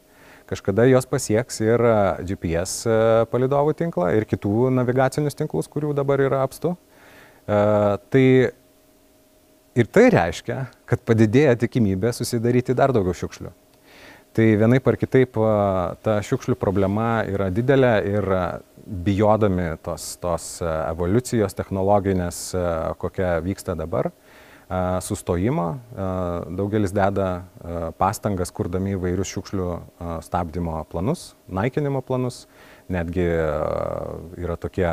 kažkada 0.48 0.88
jos 0.88 1.10
pasieks 1.12 1.60
ir 1.66 1.84
GPS 2.24 2.88
e, 2.88 2.98
palidovų 3.28 3.76
tinklą 3.84 4.14
ir 4.16 4.24
kitų 4.24 4.72
navigacinius 4.72 5.36
tinklus, 5.36 5.68
kurių 5.68 5.92
dabar 6.00 6.24
yra 6.24 6.46
apstu. 6.48 6.78
Tai 7.44 8.28
Ir 9.74 9.88
tai 9.90 10.06
reiškia, 10.14 10.68
kad 10.86 11.02
padidėja 11.02 11.56
tikimybė 11.64 12.12
susidaryti 12.14 12.76
dar 12.78 12.92
daugiau 12.94 13.16
šiukšlių. 13.18 13.50
Tai 14.34 14.46
vienaip 14.62 14.86
ar 14.90 14.98
kitaip 15.02 15.38
ta 16.06 16.20
šiukšlių 16.26 16.56
problema 16.62 17.24
yra 17.30 17.48
didelė 17.54 17.94
ir 18.10 18.28
bijodami 18.86 19.72
tos, 19.86 20.12
tos 20.22 20.48
evoliucijos 20.66 21.58
technologinės, 21.58 22.40
kokia 23.02 23.36
vyksta 23.46 23.74
dabar, 23.78 24.12
sustojimo, 25.06 25.68
daugelis 26.54 26.94
deda 26.94 27.30
pastangas, 27.98 28.54
kurdami 28.54 28.94
įvairius 28.94 29.34
šiukšlių 29.34 29.70
stabdymo 30.26 30.80
planus, 30.90 31.32
naikinimo 31.50 32.02
planus, 32.06 32.44
netgi 32.94 33.26
yra 34.38 34.58
tokie 34.58 34.90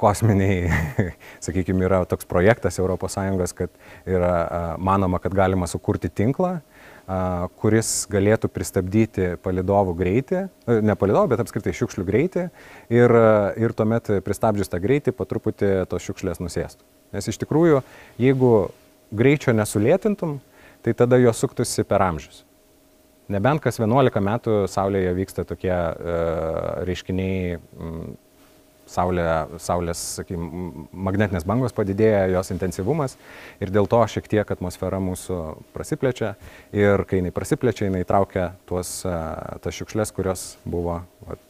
kosminiai, 0.00 0.68
sakykime, 1.44 1.84
yra 1.86 2.02
toks 2.08 2.28
projektas 2.28 2.80
ES, 2.80 3.56
kad 3.56 3.72
yra 4.06 4.76
manoma, 4.78 5.20
kad 5.22 5.34
galima 5.36 5.68
sukurti 5.70 6.10
tinklą, 6.10 6.58
kuris 7.60 8.06
galėtų 8.08 8.48
pristabdyti 8.48 9.34
palidovų 9.44 9.92
greitį, 9.98 10.46
ne 10.84 10.96
palidovų, 10.96 11.34
bet 11.34 11.42
apskritai 11.44 11.74
šiukšlių 11.76 12.04
greitį 12.08 12.46
ir, 12.96 13.16
ir 13.60 13.76
tuomet 13.76 14.08
pristabdžius 14.24 14.72
tą 14.72 14.80
greitį 14.80 15.12
po 15.12 15.28
truputį 15.28 15.84
tos 15.90 16.06
šiukšlės 16.06 16.40
nusėstų. 16.40 16.84
Nes 17.14 17.28
iš 17.30 17.38
tikrųjų, 17.44 17.84
jeigu 18.18 18.54
greičio 19.14 19.52
nesulėtintum, 19.54 20.38
tai 20.84 20.96
tada 20.96 21.20
jos 21.20 21.38
suktųsi 21.40 21.84
per 21.88 22.02
amžius. 22.04 22.42
Nebent 23.32 23.62
kas 23.64 23.78
11 23.80 24.20
metų 24.20 24.56
Saulėje 24.68 25.14
vyksta 25.16 25.46
tokie 25.48 25.72
e, 25.72 26.16
reiškiniai 26.84 27.54
m, 27.56 28.02
Saulė, 28.94 29.24
saulės, 29.62 30.00
sakykime, 30.20 30.86
magnetinės 31.06 31.46
bangos 31.48 31.74
padidėja, 31.74 32.28
jos 32.30 32.52
intensyvumas 32.54 33.16
ir 33.62 33.72
dėl 33.74 33.88
to 33.90 34.00
šiek 34.10 34.28
tiek 34.30 34.54
atmosfera 34.54 35.00
mūsų 35.02 35.40
prasiplečia 35.74 36.34
ir 36.74 37.02
kai 37.10 37.18
jinai 37.18 37.34
prasiplečia, 37.34 37.88
jinai 37.88 38.04
traukia 38.06 38.52
tuos, 38.68 39.00
tas 39.02 39.74
šiukšlės, 39.74 40.14
kurios 40.14 40.46
buvo 40.64 41.00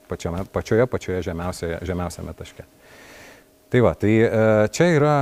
pačiame, 0.08 0.44
pačioje, 0.54 0.88
pačioje 0.90 1.22
žemiausioje, 1.28 1.80
žemiausiame 1.84 2.34
taške. 2.38 2.66
Tai 3.72 3.80
va, 3.82 3.94
tai 3.98 4.12
čia 4.72 4.90
yra 4.94 5.14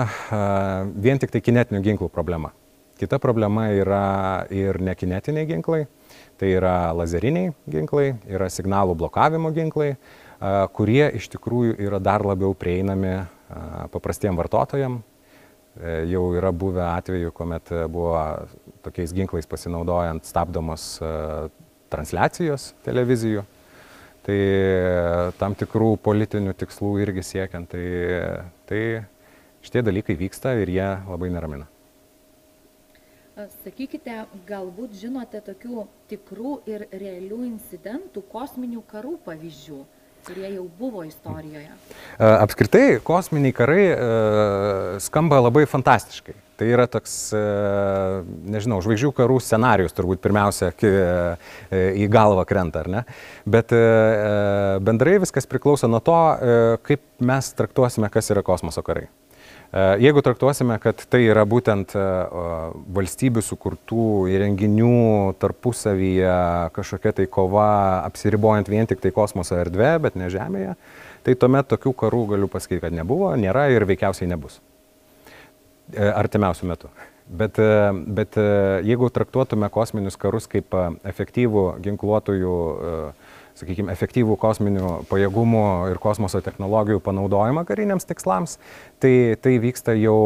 vien 0.92 1.20
tik 1.20 1.32
tai 1.32 1.40
kinetinių 1.40 1.80
ginklų 1.86 2.10
problema. 2.12 2.52
Kita 3.00 3.18
problema 3.18 3.70
yra 3.74 4.46
ir 4.52 4.76
nekinetiniai 4.78 5.48
ginklai, 5.48 5.86
tai 6.38 6.52
yra 6.54 6.92
lazeriniai 6.94 7.50
ginklai, 7.72 8.12
yra 8.30 8.46
signalų 8.52 8.94
blokavimo 9.00 9.50
ginklai 9.56 9.96
kurie 10.74 11.04
iš 11.18 11.28
tikrųjų 11.36 11.76
yra 11.82 12.00
dar 12.02 12.24
labiau 12.26 12.54
prieinami 12.58 13.20
paprastiem 13.92 14.36
vartotojam. 14.38 15.00
E, 15.78 16.02
jau 16.10 16.24
yra 16.36 16.50
buvę 16.52 16.82
atveju, 16.84 17.32
kuomet 17.32 17.70
buvo 17.92 18.16
tokiais 18.84 19.14
ginklais 19.16 19.48
pasinaudojant 19.48 20.26
stabdomos 20.28 20.96
transliacijos 21.92 22.72
televizijų. 22.84 23.44
Tai 24.22 24.38
tam 25.38 25.54
tikrų 25.58 25.96
politinių 25.98 26.52
tikslų 26.54 26.92
irgi 27.02 27.24
siekiant, 27.26 27.72
tai, 27.72 27.86
tai 28.70 28.82
šitie 29.66 29.82
dalykai 29.82 30.14
vyksta 30.18 30.54
ir 30.62 30.70
jie 30.70 30.90
labai 31.08 31.30
neramina. 31.34 31.66
Sakykite, 33.64 34.26
galbūt 34.46 34.94
žinote 35.00 35.40
tokių 35.42 35.86
tikrų 36.10 36.52
ir 36.68 36.84
realių 36.92 37.40
incidentų, 37.48 38.22
kosminių 38.30 38.82
karų 38.90 39.16
pavyzdžių? 39.24 39.78
Kurie 40.26 40.54
jau 40.54 40.68
buvo 40.78 41.02
istorijoje? 41.06 41.70
Apskritai, 42.18 43.00
kosminiai 43.04 43.54
karai 43.56 43.84
skamba 45.02 45.40
labai 45.42 45.66
fantastiškai. 45.70 46.34
Tai 46.62 46.66
yra 46.68 46.84
toks, 46.86 47.32
nežinau, 48.54 48.78
žvaigždžių 48.84 49.10
karų 49.16 49.38
scenarius 49.42 49.96
turbūt 49.96 50.20
pirmiausia 50.22 50.68
į 51.72 52.06
galvą 52.12 52.44
krenta, 52.46 52.84
ar 52.84 52.90
ne? 52.92 53.02
Bet 53.48 53.72
bendrai 54.84 55.16
viskas 55.24 55.48
priklauso 55.50 55.90
nuo 55.90 55.98
to, 56.04 56.20
kaip 56.86 57.02
mes 57.24 57.50
traktuosime, 57.58 58.12
kas 58.12 58.30
yra 58.30 58.44
kosmoso 58.46 58.84
karai. 58.86 59.08
E, 59.72 59.80
jeigu 60.04 60.20
traktuosime, 60.20 60.76
kad 60.84 61.00
tai 61.08 61.22
yra 61.24 61.46
būtent 61.48 61.94
e, 61.96 62.00
valstybių 62.92 63.40
sukurtų 63.44 64.08
įrenginių 64.28 65.32
tarpusavyje 65.40 66.34
kažkokia 66.76 67.14
tai 67.16 67.26
kova, 67.32 67.70
apsiribojant 68.04 68.68
vien 68.68 68.90
tik 68.90 69.00
tai 69.00 69.14
kosmoso 69.16 69.56
erdvė, 69.56 69.94
bet 70.04 70.18
ne 70.20 70.28
Žemėje, 70.32 70.74
tai 71.24 71.36
tuomet 71.40 71.70
tokių 71.72 71.94
karų 72.04 72.26
galiu 72.34 72.50
pasakyti, 72.52 72.82
kad 72.84 72.98
nebuvo, 72.98 73.30
nėra 73.40 73.70
ir 73.72 73.88
veikiausiai 73.88 74.28
nebus. 74.28 74.60
E, 75.96 76.04
artimiausių 76.04 76.68
metų. 76.74 76.92
Bet, 77.32 77.56
bet 78.12 78.36
jeigu 78.84 79.06
traktuotume 79.08 79.70
kosminius 79.72 80.18
karus 80.20 80.44
kaip 80.50 80.74
efektyvų 81.08 81.62
ginkluotojų, 81.80 82.56
sakykime, 83.58 83.92
efektyvų 83.92 84.36
kosminių 84.40 84.90
pajėgumų 85.10 85.64
ir 85.92 85.98
kosmoso 86.02 86.40
technologijų 86.44 87.00
panaudojimą 87.04 87.64
kariniams 87.68 88.08
tikslams, 88.08 88.58
tai 89.02 89.36
tai 89.42 89.58
vyksta 89.62 89.92
jau 89.98 90.18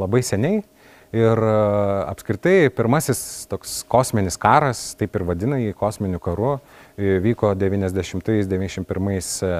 labai 0.00 0.22
seniai. 0.26 0.62
Ir 1.10 1.40
apskritai 1.42 2.70
pirmasis 2.70 3.48
toks 3.50 3.82
kosminis 3.90 4.38
karas, 4.38 4.94
taip 4.94 5.16
ir 5.18 5.24
vadina 5.26 5.58
jį 5.58 5.74
kosminiu 5.74 6.20
karu, 6.22 6.60
vyko 6.94 7.50
90-91 7.58 8.86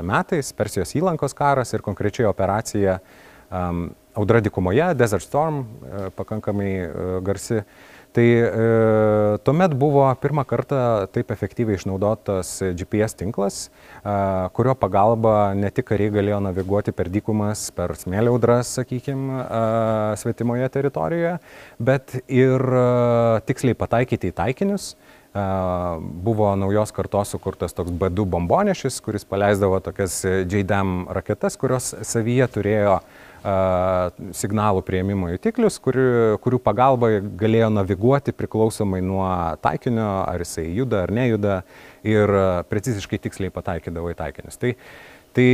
metais, 0.07 0.53
Persijos 0.55 0.95
įlankos 0.95 1.35
karas 1.35 1.75
ir 1.75 1.83
konkrečiai 1.83 2.31
operacija 2.31 3.01
um, 3.51 3.91
Audra 4.15 4.41
dikumoje, 4.41 4.95
Desert 4.95 5.23
Storm, 5.23 5.61
e, 5.63 6.11
pakankamai 6.11 6.71
e, 6.75 6.91
garsi. 7.23 7.61
Tai 8.11 8.27
e, 8.27 9.39
tuomet 9.47 9.75
buvo 9.79 10.03
pirmą 10.19 10.43
kartą 10.49 10.79
taip 11.15 11.29
efektyviai 11.31 11.79
išnaudotas 11.79 12.57
GPS 12.75 13.15
tinklas, 13.21 13.59
e, 14.03 14.15
kurio 14.57 14.75
pagalba 14.75 15.53
ne 15.55 15.71
tik 15.71 15.87
kariai 15.93 16.11
galėjo 16.17 16.41
naviguoti 16.43 16.95
per 16.97 17.07
dykumas, 17.13 17.69
per 17.77 17.95
smėlio 18.01 18.35
audras, 18.35 18.73
sakykime, 18.81 19.45
e, 19.45 19.63
svetimoje 20.25 20.67
teritorijoje, 20.75 21.37
bet 21.79 22.19
ir 22.27 22.67
e, 22.83 22.85
tiksliai 23.47 23.79
pataikyti 23.79 24.35
į 24.35 24.39
taikinius. 24.43 24.91
E, 25.31 25.47
buvo 26.27 26.51
naujos 26.59 26.91
kartos 26.97 27.31
sukurtas 27.37 27.79
toks 27.79 27.95
B2 27.95 28.27
bombonešis, 28.35 28.99
kuris 29.07 29.23
paleisdavo 29.23 29.79
tokias 29.87 30.25
JDAM 30.27 31.05
raketas, 31.15 31.55
kurios 31.63 31.95
savyje 32.03 32.51
turėjo 32.59 32.99
uh, 32.99 33.20
signalų 33.41 34.83
prieimimo 34.85 35.31
jutiklius, 35.33 35.79
kurių, 35.83 36.39
kurių 36.45 36.61
pagalba 36.65 37.13
galėjo 37.41 37.71
naviguoti 37.73 38.35
priklausomai 38.37 39.01
nuo 39.05 39.25
taikinio, 39.65 40.09
ar 40.29 40.45
jisai 40.45 40.67
juda 40.77 41.05
ar 41.07 41.15
nejuda 41.15 41.61
ir 42.07 42.35
preciziškai 42.71 43.21
tiksliai 43.27 43.55
pataikydavo 43.55 44.13
į 44.13 44.19
taikinius. 44.19 44.61
Tai, 44.61 44.75
tai 45.37 45.49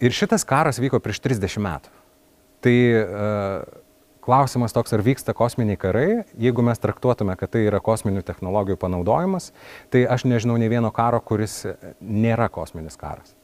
ir 0.00 0.16
šitas 0.16 0.46
karas 0.48 0.80
vyko 0.82 1.02
prieš 1.04 1.20
30 1.28 1.60
metų. 1.68 1.92
Tai 2.64 2.76
klausimas 4.26 4.74
toks, 4.74 4.94
ar 4.96 5.04
vyksta 5.06 5.36
kosminiai 5.36 5.78
karai, 5.78 6.24
jeigu 6.40 6.64
mes 6.66 6.80
traktuotume, 6.82 7.36
kad 7.38 7.52
tai 7.54 7.66
yra 7.68 7.78
kosminių 7.84 8.24
technologijų 8.26 8.80
panaudojimas, 8.82 9.52
tai 9.92 10.02
aš 10.10 10.26
nežinau 10.26 10.56
ne 10.58 10.70
vieno 10.72 10.90
karo, 10.94 11.20
kuris 11.22 11.60
nėra 12.00 12.48
kosminis 12.50 12.98
karas. 12.98 13.35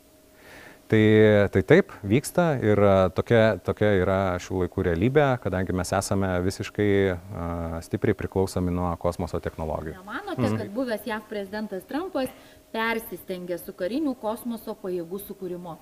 Tai, 0.92 1.49
tai 1.49 1.62
taip, 1.64 1.92
vyksta 2.04 2.50
ir 2.61 2.80
tokia, 3.16 3.54
tokia 3.64 3.94
yra 3.96 4.16
šių 4.44 4.58
laikų 4.66 4.82
realybė, 4.90 5.22
kadangi 5.40 5.72
mes 5.72 5.88
esame 5.96 6.28
visiškai 6.44 6.88
uh, 7.14 7.78
stipriai 7.87 8.12
priklausomi 8.18 8.75
nuo 8.76 8.90
kosmoso 9.00 9.40
technologijų. 9.40 10.02
Manote, 10.04 10.42
mhm. 10.42 10.58
kad 10.61 10.75
buvęs 10.75 11.06
JAV 11.08 11.25
prezidentas 11.30 11.87
Trumpas 11.88 12.28
persistengė 12.76 13.56
su 13.62 13.72
karinių 13.78 14.12
kosmoso 14.20 14.76
pajėgų 14.82 15.22
sukūrimu? 15.30 15.78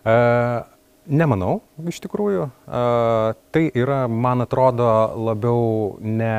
Uh, 0.00 0.64
Nemanau, 1.08 1.62
iš 1.88 2.02
tikrųjų. 2.04 2.48
Uh, 2.68 3.30
tai 3.52 3.66
yra, 3.76 4.02
man 4.08 4.44
atrodo, 4.44 4.88
labiau 5.28 5.96
ne 6.04 6.32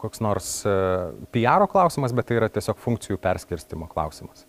koks 0.00 0.22
nors 0.24 0.50
uh, 0.68 1.10
PR 1.32 1.64
klausimas, 1.72 2.12
bet 2.16 2.28
tai 2.28 2.38
yra 2.38 2.48
tiesiog 2.52 2.80
funkcijų 2.80 3.20
perskirstimo 3.20 3.88
klausimas. 3.92 4.45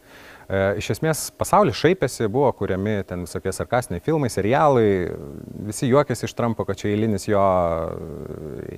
E, 0.47 0.59
iš 0.79 0.93
esmės 0.93 1.25
pasaulis 1.35 1.75
šaipėsi, 1.75 2.29
buvo 2.31 2.47
kuriami 2.55 3.01
ten 3.07 3.25
visokie 3.25 3.51
sarkastiniai 3.51 4.03
filmai, 4.03 4.29
serialai, 4.31 4.85
visi 5.67 5.89
juokėsi 5.89 6.23
iš 6.29 6.35
Trumpo, 6.37 6.63
kad 6.67 6.79
čia 6.79 6.93
eilinis 6.93 7.27
jo, 7.27 7.43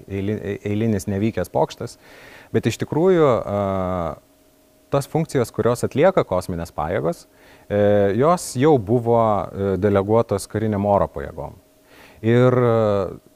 eilinis 0.09 1.05
nevykęs 1.11 1.53
pokštas, 1.53 1.99
bet 2.55 2.65
iš 2.65 2.79
tikrųjų 2.81 3.27
e, 3.37 3.59
tas 4.89 5.05
funkcijos, 5.11 5.53
kurios 5.53 5.85
atlieka 5.85 6.25
kosminės 6.25 6.73
pajėgos, 6.73 7.27
e, 7.69 7.81
jos 8.17 8.49
jau 8.57 8.73
buvo 8.81 9.21
deleguotos 9.77 10.49
kariniam 10.49 10.89
oro 10.89 11.05
pajėgom. 11.13 11.53
Ir 12.25 12.51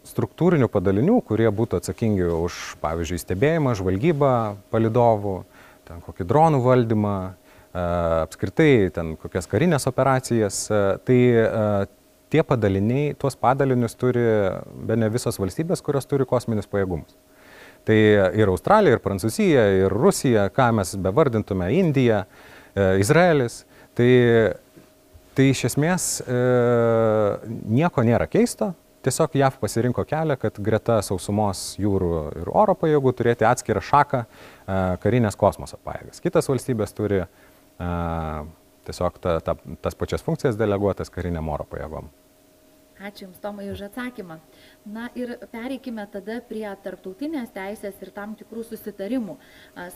struktūrinių 0.10 0.67
padalinių, 0.67 1.22
kurie 1.24 1.46
būtų 1.56 1.78
atsakingi 1.80 2.26
už, 2.34 2.58
pavyzdžiui, 2.82 3.22
stebėjimą, 3.22 3.78
žvalgybą 3.80 4.34
palidovų, 4.74 5.38
ten 5.88 6.02
kokį 6.04 6.28
dronų 6.28 6.60
valdymą, 6.65 7.15
apskritai 7.73 8.91
ten 8.93 9.15
kokias 9.17 9.49
karinės 9.49 9.88
operacijas, 9.89 10.67
tai 11.07 11.19
tie 12.33 12.43
padaliniai, 12.45 13.13
tuos 13.17 13.38
padalinius 13.38 13.97
turi 13.97 14.23
be 14.88 14.97
ne 14.97 15.09
visos 15.13 15.39
valstybės, 15.41 15.81
kurios 15.86 16.05
turi 16.09 16.27
kosminius 16.29 16.69
pajėgumus. 16.69 17.15
Tai 17.83 17.97
ir 18.39 18.47
Australija, 18.47 18.95
ir 18.95 19.03
Prancūzija, 19.03 19.65
ir 19.83 19.91
Rusija, 19.91 20.47
ką 20.55 20.69
mes 20.77 20.93
bevardintume, 21.03 21.67
Indija, 21.75 22.23
Izraelis. 23.01 23.63
Tai, 23.93 24.09
tai 25.38 25.49
iš 25.51 25.67
esmės 25.69 26.07
e, 26.25 26.38
nieko 27.69 28.01
nėra 28.05 28.25
keisto, 28.31 28.71
tiesiog 29.05 29.36
JAV 29.38 29.59
pasirinko 29.62 30.05
kelią, 30.09 30.38
kad 30.41 30.57
greta 30.65 30.97
sausumos, 31.05 31.75
jūrų 31.77 32.13
ir 32.41 32.49
oro 32.49 32.73
pajėgų 32.79 33.13
turėti 33.19 33.45
atskirą 33.45 33.83
šaką 33.86 34.23
e, 34.23 34.27
karinės 35.03 35.38
kosmoso 35.38 35.77
pajėgas. 35.86 36.23
Kitas 36.23 36.49
valstybės 36.49 36.97
turi 36.97 37.21
e, 37.21 37.27
tiesiog 38.88 39.22
ta, 39.24 39.39
ta, 39.43 39.56
tas 39.82 39.96
pačias 39.96 40.26
funkcijas 40.26 40.60
deleguotas 40.60 41.12
kariniam 41.13 41.50
oro 41.54 41.65
pajėgom. 41.69 42.12
Ačiū 43.04 43.26
Jums, 43.26 43.39
Tomai, 43.41 43.65
už 43.72 43.82
atsakymą. 43.89 44.38
Na 44.86 45.10
ir 45.17 45.34
pereikime 45.52 46.06
tada 46.08 46.38
prie 46.46 46.63
tarptautinės 46.86 47.50
teisės 47.52 47.98
ir 48.06 48.12
tam 48.15 48.36
tikrų 48.39 48.63
susitarimų. 48.69 49.36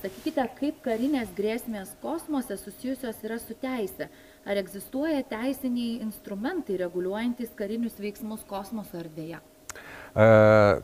Sakykite, 0.02 0.44
kaip 0.58 0.82
karinės 0.84 1.30
grėsmės 1.38 1.94
kosmose 2.02 2.58
susijusios 2.60 3.22
yra 3.24 3.38
su 3.40 3.56
teisė? 3.62 4.10
Ar 4.48 4.60
egzistuoja 4.60 5.22
teisiniai 5.30 6.02
instrumentai 6.04 6.80
reguliuojantis 6.82 7.54
karinius 7.56 7.96
veiksmus 8.02 8.44
kosmoso 8.50 9.00
erdvėje? 9.00 9.40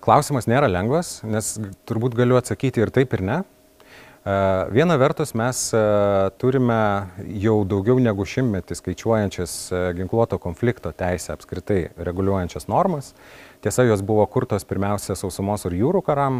Klausimas 0.06 0.48
nėra 0.48 0.70
lengvas, 0.70 1.18
nes 1.26 1.56
turbūt 1.90 2.16
galiu 2.16 2.38
atsakyti 2.38 2.86
ir 2.86 2.94
taip, 2.94 3.18
ir 3.18 3.26
ne. 3.26 3.42
Viena 4.24 4.96
vertus 4.96 5.34
mes 5.36 5.58
turime 6.40 6.76
jau 7.44 7.58
daugiau 7.68 7.98
negu 8.00 8.24
šimtmetį 8.24 8.78
skaičiuojančias 8.80 9.56
ginkluoto 9.98 10.40
konflikto 10.40 10.94
teisę 10.96 11.34
apskritai 11.36 11.90
reguliuojančias 12.00 12.70
normas. 12.72 13.12
Tiesa, 13.60 13.84
jos 13.84 14.00
buvo 14.00 14.24
kurtos 14.32 14.64
pirmiausia 14.68 15.18
sausumos 15.20 15.68
ir 15.68 15.76
jūrų 15.76 16.06
karam, 16.08 16.40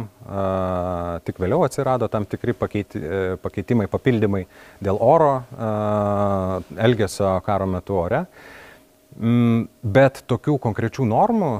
tik 1.28 1.44
vėliau 1.44 1.66
atsirado 1.68 2.08
tam 2.08 2.24
tikri 2.24 2.56
pakeiti, 2.56 3.04
pakeitimai, 3.44 3.90
papildymai 3.92 4.46
dėl 4.80 5.04
oro 5.04 5.32
elgesio 6.88 7.36
karo 7.44 7.68
metu 7.68 8.00
ore. 8.00 8.24
Mm, 9.14 9.68
bet 9.84 10.24
tokių 10.24 10.56
konkrečių 10.58 11.04
normų 11.12 11.56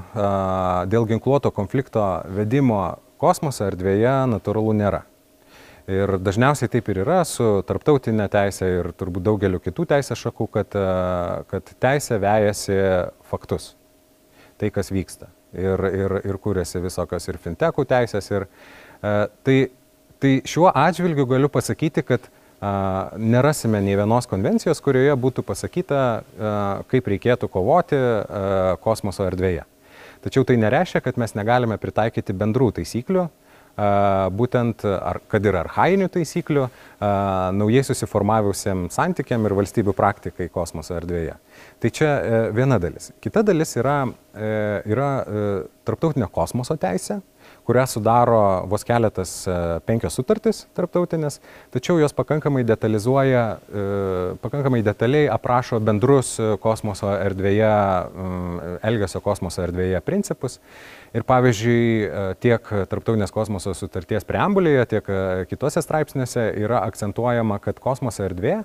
dėl 0.88 1.04
ginkluoto 1.12 1.52
konflikto 1.52 2.24
vedimo 2.32 2.94
kosmoso 3.20 3.68
erdvėje 3.68 4.22
natūralu 4.32 4.80
nėra. 4.80 5.08
Ir 5.90 6.14
dažniausiai 6.16 6.70
taip 6.72 6.86
ir 6.88 7.02
yra 7.02 7.18
su 7.28 7.44
tarptautinė 7.68 8.24
teisė 8.32 8.68
ir 8.78 8.86
turbūt 8.96 9.26
daugeliu 9.26 9.58
kitų 9.60 9.84
teisės 9.90 10.20
šakų, 10.22 10.46
kad, 10.54 10.76
e, 10.80 10.84
kad 11.50 11.72
teisė 11.84 12.16
vejasi 12.22 12.78
faktus. 13.28 13.74
Tai, 14.56 14.70
kas 14.72 14.88
vyksta. 14.94 15.28
Ir, 15.52 15.84
ir, 15.92 16.14
ir 16.24 16.38
kūrėsi 16.40 16.80
visokios 16.80 17.28
ir 17.28 17.36
fintechų 17.42 17.84
teisės. 17.90 18.30
Ir, 18.32 18.46
e, 19.04 19.12
tai, 19.44 19.58
tai 20.24 20.32
šiuo 20.48 20.70
atžvilgiu 20.72 21.28
galiu 21.28 21.52
pasakyti, 21.52 22.06
kad 22.06 22.32
nerasime 23.20 23.76
nei 23.84 23.92
vienos 23.98 24.24
konvencijos, 24.30 24.78
kurioje 24.80 25.12
būtų 25.20 25.42
pasakyta, 25.44 25.98
kaip 26.88 27.08
reikėtų 27.12 27.50
kovoti 27.52 27.98
kosmoso 28.80 29.26
erdvėje. 29.28 29.66
Tačiau 30.24 30.46
tai 30.48 30.56
nereiškia, 30.62 31.02
kad 31.04 31.18
mes 31.20 31.34
negalime 31.36 31.76
pritaikyti 31.76 32.32
bendrų 32.32 32.70
taisyklių, 32.78 33.26
būtent, 33.74 34.84
ar, 34.86 35.18
kad 35.28 35.46
ir 35.46 35.56
arhainių 35.58 36.06
taisyklių, 36.14 36.68
naujai 37.58 37.82
susiformavusiam 37.86 38.86
santykiam 38.92 39.44
ir 39.46 39.56
valstybių 39.58 39.94
praktikai 39.98 40.48
kosmoso 40.52 40.94
erdvėje. 40.98 41.34
Tai 41.82 41.90
čia 41.92 42.08
e, 42.08 42.40
viena 42.54 42.78
dalis. 42.80 43.10
Kita 43.20 43.42
dalis 43.44 43.74
yra, 43.76 44.04
e, 44.32 44.50
yra 44.88 45.08
e, 45.20 45.46
tarptautinė 45.84 46.30
kosmoso 46.32 46.76
teisė, 46.80 47.18
kurią 47.68 47.84
sudaro 47.88 48.40
vos 48.68 48.84
keletas 48.84 49.32
penkios 49.84 50.16
sutartys 50.16 50.62
tarptautinės, 50.76 51.38
tačiau 51.72 51.98
jos 52.00 52.12
pakankamai 52.16 52.62
detalizuoja, 52.64 53.42
pakankamai 54.40 54.80
detaliai 54.84 55.28
aprašo 55.32 55.80
bendrus 55.84 56.34
kosmoso 56.60 57.12
erdvėje, 57.12 57.70
elgesio 58.84 59.20
kosmoso 59.24 59.64
erdvėje 59.64 60.00
principus. 60.04 60.58
Ir 61.14 61.22
pavyzdžiui, 61.22 61.82
e, 62.02 62.22
tiek 62.42 62.70
Tarptautinės 62.90 63.30
kosmoso 63.34 63.70
sutarties 63.78 64.26
preambulėje, 64.26 64.86
tiek 64.96 65.06
e, 65.06 65.20
kitose 65.46 65.82
straipsniuose 65.84 66.48
yra 66.58 66.80
akcentuojama, 66.88 67.60
kad 67.62 67.78
kosmoso 67.82 68.24
erdvė 68.26 68.56
e, 68.58 68.64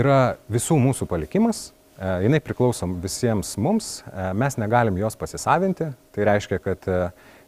yra 0.00 0.38
visų 0.52 0.80
mūsų 0.80 1.08
palikimas 1.10 1.70
jinai 2.02 2.40
priklauso 2.42 2.88
visiems 2.98 3.52
mums, 3.62 3.88
mes 4.34 4.56
negalim 4.58 4.96
jos 4.98 5.14
pasisavinti, 5.20 5.86
tai 6.16 6.24
reiškia, 6.26 6.58
kad 6.58 6.88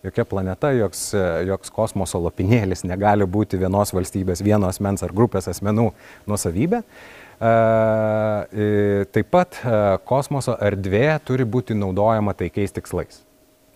jokia 0.05 0.27
planeta, 0.31 0.71
joks, 0.77 1.09
joks 1.49 1.73
kosmoso 1.75 2.21
lopinėlis 2.23 2.85
negali 2.87 3.27
būti 3.27 3.59
vienos 3.59 3.91
valstybės, 3.97 4.45
vieno 4.47 4.71
asmens 4.71 5.03
ar 5.03 5.17
grupės 5.17 5.51
asmenų 5.51 5.89
nusavybė. 6.31 6.85
Taip 9.17 9.35
pat 9.35 9.59
kosmoso 10.07 10.55
erdvė 10.71 11.09
turi 11.27 11.49
būti 11.49 11.75
naudojama 11.75 12.37
taikiais 12.39 12.79
tikslais. 12.79 13.25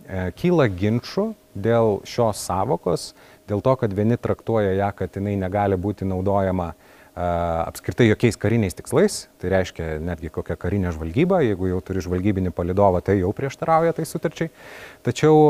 Kyla 0.08 0.68
ginčių 0.72 1.26
dėl 1.58 1.98
šios 2.08 2.40
savokos, 2.48 3.10
dėl 3.48 3.60
to, 3.64 3.74
kad 3.80 3.92
vieni 3.92 4.16
traktuoja 4.20 4.72
ją, 4.78 4.92
kad 4.96 5.16
jinai 5.18 5.34
negali 5.40 5.76
būti 5.80 6.08
naudojama 6.08 6.70
uh, 6.72 6.98
apskritai 7.18 8.06
jokiais 8.08 8.36
kariniais 8.38 8.76
tikslais, 8.78 9.16
tai 9.42 9.50
reiškia 9.50 9.98
netgi 10.04 10.30
kokia 10.30 10.54
karinė 10.60 10.92
žvalgyba, 10.94 11.40
jeigu 11.42 11.70
jau 11.72 11.80
turi 11.82 12.02
žvalgybinį 12.04 12.52
palidovą, 12.54 13.00
tai 13.02 13.18
jau 13.18 13.32
prieštarauja 13.34 13.96
tai 13.96 14.06
sutarčiai. 14.06 14.52
Tačiau 15.06 15.40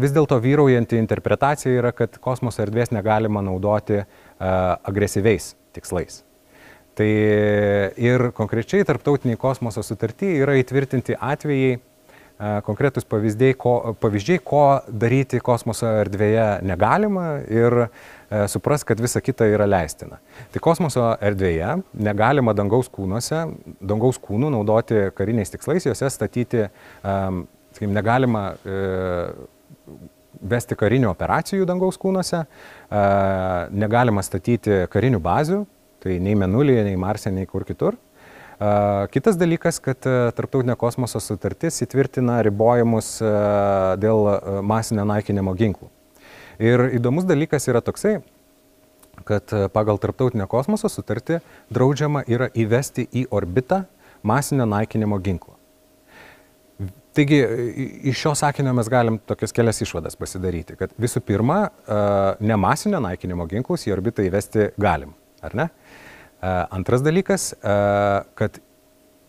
vis 0.00 0.14
dėlto 0.16 0.38
vyraujanti 0.40 1.00
interpretacija 1.00 1.74
yra, 1.82 1.92
kad 1.92 2.16
kosmoso 2.22 2.64
erdvės 2.64 2.94
negalima 2.96 3.44
naudoti 3.44 4.04
agresyviais 4.40 5.52
tikslais. 5.76 6.22
Tai 6.94 7.10
ir 8.00 8.30
konkrečiai 8.36 8.86
tarptautiniai 8.86 9.40
kosmoso 9.40 9.82
sutartį 9.84 10.30
yra 10.46 10.54
įtvirtinti 10.62 11.18
atvejai, 11.18 11.80
konkretus 12.66 13.06
pavyzdžiai 13.06 13.54
ko, 13.58 13.94
pavyzdžiai, 14.02 14.40
ko 14.42 14.64
daryti 14.90 15.38
kosmoso 15.44 15.86
erdvėje 16.02 16.48
negalima 16.66 17.28
ir 17.46 17.84
E, 18.34 18.48
supras, 18.48 18.82
kad 18.84 19.00
visa 19.00 19.20
kita 19.20 19.46
yra 19.46 19.66
leistina. 19.68 20.18
Tai 20.52 20.60
kosmoso 20.64 21.02
erdvėje 21.22 21.76
negalima 22.06 22.54
dangaus 22.56 22.88
kūnuose, 22.92 23.42
dangaus 23.84 24.18
kūnų 24.22 24.50
naudoti 24.54 25.08
kariniais 25.14 25.52
tikslais, 25.52 25.84
juose 25.86 26.08
statyti, 26.10 26.64
sakykim, 27.04 27.92
negalima 27.94 28.46
uh, 28.54 29.98
vesti 30.54 30.78
karinių 30.78 31.10
operacijų 31.12 31.66
dangaus 31.68 31.98
kūnuose, 32.00 32.42
negalima 33.74 34.24
statyti 34.24 34.84
karinių 34.92 35.20
bazių, 35.22 35.60
tai 36.02 36.18
nei 36.22 36.34
Menulyje, 36.38 36.82
nei 36.88 36.98
Marse, 37.00 37.32
nei 37.32 37.46
kur 37.50 37.66
kitur. 37.68 37.98
Uh, 38.54 39.08
kitas 39.10 39.34
dalykas, 39.40 39.80
kad 39.82 40.06
uh, 40.06 40.28
Tarptautinė 40.36 40.76
kosmoso 40.78 41.18
sutartis 41.18 41.80
įtvirtina 41.82 42.38
ribojimus 42.46 43.16
uh, 43.24 43.96
dėl 43.98 44.28
masinio 44.62 45.06
naikinimo 45.10 45.56
ginklų. 45.58 45.90
Ir 46.62 46.86
įdomus 46.94 47.26
dalykas 47.26 47.66
yra 47.66 47.82
toksai, 47.82 48.20
kad 49.26 49.52
e, 49.52 49.66
pagal 49.72 49.98
tarptautinę 50.02 50.46
kosmoso 50.50 50.90
sutartį 50.90 51.40
draudžiama 51.74 52.24
yra 52.30 52.48
įvesti 52.54 53.06
į 53.10 53.26
orbitą 53.34 53.84
masinio 54.22 54.66
naikinimo 54.68 55.18
ginklą. 55.22 55.54
Taigi, 57.14 57.38
iš 58.10 58.18
šio 58.24 58.32
sakinio 58.38 58.72
mes 58.74 58.88
galim 58.90 59.20
tokias 59.22 59.54
kelias 59.54 59.78
išvadas 59.84 60.18
pasidaryti, 60.18 60.74
kad 60.78 60.94
visų 60.98 61.22
pirma, 61.26 61.60
e, 61.66 62.00
ne 62.42 62.58
masinio 62.58 63.02
naikinimo 63.02 63.46
ginklus 63.50 63.86
į 63.86 63.94
orbitą 63.94 64.26
įvesti 64.26 64.72
galim, 64.78 65.14
ar 65.42 65.54
ne? 65.58 65.68
E, 65.70 66.04
antras 66.44 67.02
dalykas, 67.04 67.52
kad 68.36 68.58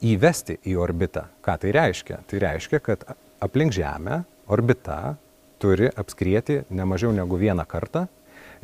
įvesti 0.05 0.57
į 0.67 0.75
orbitą, 0.81 1.27
ką 1.45 1.57
tai 1.61 1.71
reiškia? 1.75 2.19
Tai 2.27 2.41
reiškia, 2.43 2.81
kad 2.83 3.05
aplink 3.43 3.73
Žemę 3.75 4.23
orbita 4.51 5.15
turi 5.61 5.89
apskrieti 5.95 6.61
ne 6.69 6.85
mažiau 6.85 7.13
negu 7.15 7.39
vieną 7.39 7.65
kartą 7.67 8.05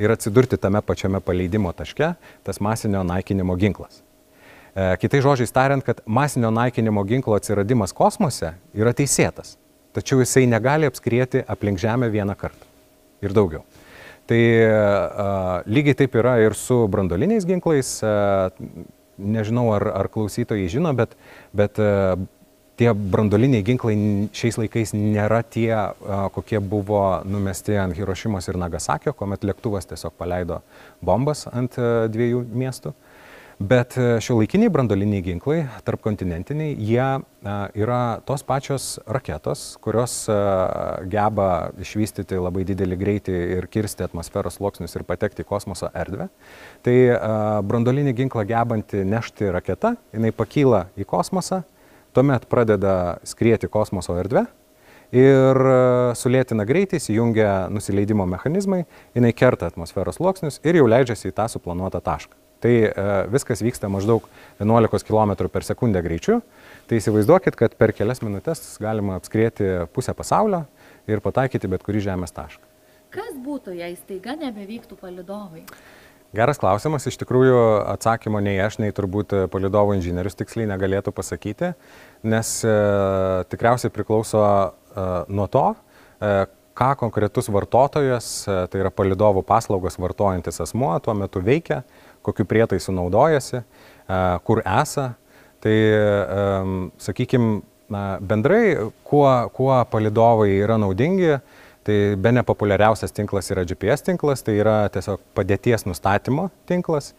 ir 0.02 0.12
atsidurti 0.12 0.58
tame 0.58 0.82
pačiame 0.82 1.22
paleidimo 1.24 1.72
taške, 1.74 2.14
tas 2.44 2.60
masinio 2.60 3.04
naikinimo 3.08 3.56
ginklas. 3.56 4.02
E, 4.76 4.96
kitai 5.02 5.22
žodžiais 5.24 5.52
tariant, 5.52 5.84
kad 5.84 6.02
masinio 6.06 6.52
naikinimo 6.52 7.04
ginklo 7.08 7.36
atsiradimas 7.38 7.94
kosmose 7.96 8.54
yra 8.78 8.94
teisėtas, 8.96 9.58
tačiau 9.96 10.22
jisai 10.24 10.48
negali 10.50 10.90
apskrieti 10.90 11.44
aplink 11.48 11.82
Žemę 11.82 12.12
vieną 12.14 12.38
kartą 12.40 12.70
ir 13.22 13.36
daugiau. 13.36 13.66
Tai 14.30 14.42
a, 14.68 15.30
lygiai 15.66 15.98
taip 16.04 16.20
yra 16.22 16.38
ir 16.44 16.58
su 16.58 16.84
brandoliniais 16.92 17.48
ginklais. 17.48 17.98
A, 18.06 18.52
nežinau, 19.22 19.68
ar, 19.76 19.86
ar 19.94 20.08
klausytojai 20.10 20.70
žino, 20.72 20.94
bet, 20.98 21.18
bet 21.58 21.82
a, 21.82 22.16
tie 22.82 22.90
brandoliniai 22.96 23.66
ginklai 23.66 23.96
šiais 24.34 24.58
laikais 24.58 24.96
nėra 24.98 25.44
tie, 25.46 25.70
kokie 26.34 26.62
buvo 26.64 27.22
numesti 27.30 27.76
ant 27.78 27.94
Hirošimos 27.98 28.48
ir 28.50 28.58
Nagasakio, 28.58 29.14
kuomet 29.18 29.46
lėktuvas 29.46 29.86
tiesiog 29.90 30.16
paleido 30.18 30.62
bombas 31.06 31.46
ant 31.52 31.78
dviejų 32.14 32.42
miestų. 32.50 32.96
Bet 33.62 33.93
šio 33.93 34.39
laikiniai 34.39 34.71
brandoliniai 34.74 35.21
ginklai, 35.21 35.60
tarpkontinentiniai, 35.86 36.71
jie 36.82 37.04
yra 37.78 38.00
tos 38.26 38.41
pačios 38.47 38.86
raketos, 39.06 39.76
kurios 39.84 40.15
geba 41.12 41.50
išvystyti 41.84 42.39
labai 42.41 42.63
didelį 42.65 42.97
greitį 42.97 43.36
ir 43.60 43.67
kirsti 43.69 44.08
atmosferos 44.08 44.58
sluoksnius 44.58 44.97
ir 44.97 45.06
patekti 45.06 45.45
į 45.45 45.50
kosmoso 45.52 45.91
erdvę. 45.93 46.32
Tai 46.82 46.95
brandolinį 47.67 48.15
ginklą 48.24 48.47
gebanti 48.50 49.04
nešti 49.06 49.54
raketa, 49.54 49.93
jinai 50.15 50.34
pakyla 50.34 50.88
į 50.97 51.06
kosmosą, 51.13 51.62
tuomet 52.17 52.50
pradeda 52.50 52.95
skrieti 53.30 53.69
kosmoso 53.69 54.17
erdvė 54.17 54.47
ir 55.13 55.65
e, 55.69 55.80
sulėtina 56.17 56.65
greitį, 56.67 56.97
įsijungia 56.97 57.52
nusileidimo 57.69 58.26
mechanizmai, 58.26 58.86
jinai 59.17 59.36
kerta 59.38 59.69
atmosferos 59.69 60.17
sluoksnius 60.17 60.63
ir 60.65 60.82
jau 60.82 60.88
leidžiasi 60.89 61.30
į 61.30 61.36
tą 61.38 61.52
suplanuotą 61.52 62.02
tašką. 62.02 62.39
Tai 62.62 62.74
e, 62.88 62.91
viskas 63.34 63.63
vyksta 63.65 63.89
maždaug 63.91 64.28
11 64.62 65.08
km 65.08 65.47
per 65.52 65.65
sekundę 65.65 66.04
greičiu. 66.06 66.41
Tai 66.89 67.00
įsivaizduokit, 67.00 67.58
kad 67.58 67.78
per 67.80 67.93
kelias 67.97 68.21
minutės 68.21 68.76
galima 68.82 69.17
apskrėti 69.19 69.88
pusę 69.95 70.13
pasaulio 70.17 70.65
ir 71.10 71.24
pataikyti 71.24 71.71
bet 71.71 71.86
kurį 71.86 72.06
Žemės 72.10 72.36
tašką. 72.36 72.67
Kas 73.12 73.34
būtų, 73.43 73.74
jei 73.76 73.97
staiga 74.00 74.38
nebevyktų 74.39 74.95
palidovai? 75.02 75.65
Geras 76.32 76.62
klausimas, 76.62 77.04
iš 77.10 77.17
tikrųjų 77.19 77.58
atsakymo 77.91 78.39
nei 78.39 78.56
aš, 78.63 78.78
nei 78.80 78.93
turbūt 78.95 79.34
palidovų 79.52 79.97
inžinierius 79.97 80.38
tiksliai 80.39 80.69
negalėtų 80.69 81.12
pasakyti, 81.12 81.74
nes 82.24 82.52
e, 82.63 82.76
tikriausiai 83.52 83.91
priklauso 83.91 84.39
e, 84.47 85.04
nuo 85.28 85.50
to, 85.52 85.65
e, 86.24 86.45
ką 86.78 86.95
konkretus 86.97 87.52
vartotojas, 87.52 88.30
e, 88.47 88.56
tai 88.71 88.82
yra 88.86 88.91
palidovų 88.95 89.43
paslaugos 89.47 90.00
vartojantis 90.00 90.62
asmuo, 90.63 90.93
tuo 91.04 91.15
metu 91.17 91.43
veikia, 91.43 91.82
kokiu 92.22 92.46
prietaisu 92.46 92.94
naudojasi, 92.96 93.62
e, 93.62 94.22
kur 94.44 94.64
esa. 94.66 95.12
Tai, 95.62 95.74
e, 95.74 96.46
sakykime, 96.98 97.62
bendrai, 98.22 98.92
kuo, 99.04 99.28
kuo 99.54 99.76
palidovai 99.92 100.56
yra 100.64 100.80
naudingi, 100.82 101.36
Tai 101.84 102.16
be 102.16 102.32
nepopuliariausias 102.32 103.12
tinklas 103.12 103.48
yra 103.50 103.64
GPS 103.66 104.06
tinklas, 104.06 104.44
tai 104.46 104.60
yra 104.62 104.86
tiesiog 104.94 105.22
padėties 105.34 105.88
nustatymo 105.88 106.52
tinklas. 106.70 107.16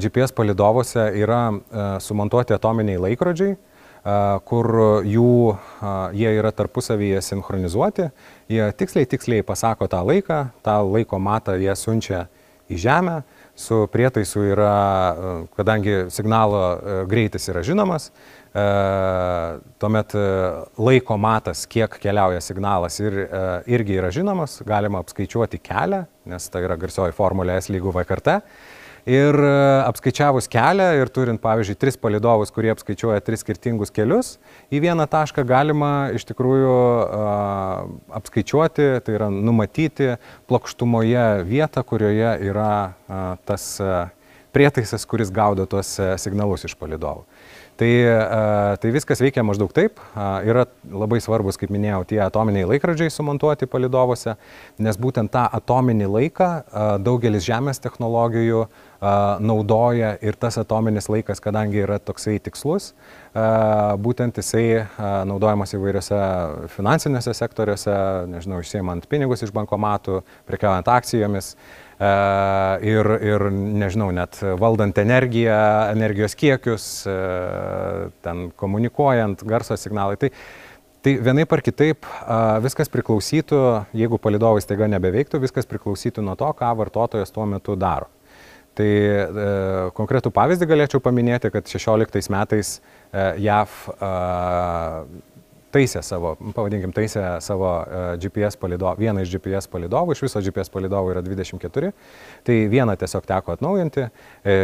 GPS 0.00 0.32
palidovose 0.32 1.10
yra 1.20 1.42
sumontuoti 2.00 2.56
atominiai 2.56 3.00
laikrodžiai, 3.02 3.58
kur 4.48 4.68
jų, 5.04 5.34
jie 6.16 6.32
yra 6.38 6.54
tarpusavyje 6.56 7.20
sinchronizuoti, 7.26 8.08
jie 8.48 8.70
tiksliai, 8.80 9.08
tiksliai 9.12 9.44
pasako 9.44 9.90
tą 9.92 10.00
laiką, 10.08 10.40
tą 10.64 10.78
laiko 10.88 11.20
matą 11.20 11.58
jie 11.60 11.76
siunčia 11.76 12.24
į 12.72 12.80
Žemę, 12.80 13.20
su 13.54 13.86
prietaisu 13.92 14.46
yra, 14.54 14.74
kadangi 15.56 16.06
signalo 16.10 16.62
greitis 17.10 17.50
yra 17.52 17.62
žinomas, 17.66 18.10
E, 18.52 18.62
tuomet 19.80 20.12
e, 20.12 20.22
laiko 20.84 21.16
matas, 21.16 21.62
kiek 21.72 21.94
keliauja 22.02 22.40
signalas 22.44 22.98
ir, 23.00 23.14
e, 23.24 23.40
irgi 23.72 23.96
yra 23.96 24.10
žinomas, 24.12 24.58
galima 24.68 25.00
apskaičiuoti 25.00 25.60
kelią, 25.64 26.02
nes 26.28 26.50
tai 26.52 26.60
yra 26.66 26.76
garsioji 26.80 27.16
formulė 27.16 27.56
S 27.62 27.72
lygų 27.72 27.94
V 27.96 28.04
karta. 28.10 28.42
Ir 29.02 29.34
apskaičiavus 29.82 30.46
kelią 30.46 30.84
ir 31.00 31.10
turint, 31.10 31.40
pavyzdžiui, 31.42 31.74
tris 31.74 31.96
palidovus, 31.98 32.52
kurie 32.54 32.70
apskaičiuoja 32.70 33.24
tris 33.26 33.42
skirtingus 33.42 33.90
kelius, 33.90 34.36
į 34.70 34.78
vieną 34.84 35.08
tašką 35.10 35.42
galima 35.48 36.12
iš 36.14 36.22
tikrųjų 36.28 36.70
uh, 36.70 37.88
apskaičiuoti, 38.20 38.86
tai 39.02 39.16
yra 39.18 39.26
numatyti 39.34 40.12
plokštumoje 40.46 41.26
vietą, 41.50 41.82
kurioje 41.82 42.36
yra 42.46 42.74
uh, 42.92 43.24
tas 43.42 43.66
uh, 43.82 44.06
prietaisas, 44.54 45.02
kuris 45.08 45.32
gaudo 45.34 45.66
tuos 45.66 45.96
signalus 46.22 46.68
iš 46.68 46.76
palidovų. 46.78 47.26
Tai, 47.76 47.88
e, 47.88 48.76
tai 48.78 48.90
viskas 48.92 49.22
veikia 49.24 49.42
maždaug 49.46 49.72
taip. 49.74 50.00
Yra 50.46 50.66
labai 50.92 51.22
svarbus, 51.24 51.56
kaip 51.58 51.72
minėjau, 51.72 52.02
tie 52.10 52.20
atominiai 52.22 52.68
laikrodžiai 52.68 53.10
sumontuoti 53.10 53.66
palidovose, 53.70 54.36
nes 54.82 54.98
būtent 55.00 55.32
tą 55.32 55.46
atominį 55.58 56.10
laiką 56.12 56.50
daugelis 57.02 57.46
Žemės 57.48 57.80
technologijų 57.82 58.66
naudoja 59.42 60.14
ir 60.22 60.36
tas 60.38 60.58
atominis 60.60 61.08
laikas, 61.10 61.40
kadangi 61.42 61.82
yra 61.82 61.98
toksai 61.98 62.36
tikslus, 62.42 62.92
būtent 64.04 64.38
jisai 64.38 64.84
naudojamas 65.26 65.74
įvairiose 65.74 66.18
finansinėse 66.76 67.34
sektoriuose, 67.34 67.96
nežinau, 68.30 68.60
išsiemant 68.62 69.08
pinigus 69.10 69.42
iš 69.42 69.50
bankomatų, 69.56 70.20
prekiaujant 70.46 70.90
akcijomis 70.92 71.56
ir, 71.98 73.12
ir, 73.26 73.46
nežinau, 73.82 74.12
net 74.14 74.38
valdant 74.60 74.98
energiją, 75.02 75.58
energijos 75.96 76.38
kiekius, 76.38 76.88
ten 78.22 78.50
komunikuojant, 78.56 79.42
garso 79.50 79.78
signalai. 79.80 80.18
Tai, 80.20 80.30
tai 81.02 81.18
vienaip 81.26 81.58
ar 81.58 81.66
kitaip 81.66 82.06
viskas 82.62 82.90
priklausytų, 82.92 83.62
jeigu 83.98 84.22
palidovai 84.22 84.62
staiga 84.62 84.86
nebeveiktų, 84.94 85.42
viskas 85.42 85.66
priklausytų 85.70 86.22
nuo 86.22 86.38
to, 86.38 86.54
ką 86.58 86.74
vartotojas 86.78 87.34
tuo 87.34 87.50
metu 87.50 87.74
daro. 87.74 88.10
Tai 88.78 88.88
e, 88.88 89.26
konkretų 89.96 90.32
pavyzdį 90.32 90.68
galėčiau 90.70 91.02
paminėti, 91.04 91.50
kad 91.52 91.68
16 91.68 92.32
metais 92.32 92.78
e, 92.78 93.26
JAV 93.44 93.74
e, 93.92 94.12
taisė 95.72 96.02
savo, 96.04 96.34
pavadinkim, 96.54 96.92
taisė 96.94 97.24
savo 97.44 97.70
e, 97.80 98.00
GPS 98.22 98.58
palidovą, 98.60 98.94
vieną 99.00 99.24
iš 99.24 99.32
GPS 99.34 99.68
palidovų, 99.72 100.16
iš 100.16 100.24
viso 100.26 100.42
GPS 100.44 100.72
palidovų 100.72 101.14
yra 101.14 101.24
24, 101.24 101.92
tai 102.46 102.56
vieną 102.72 102.96
tiesiog 103.00 103.26
teko 103.28 103.56
atnaujinti, 103.56 104.06
e, 104.44 104.56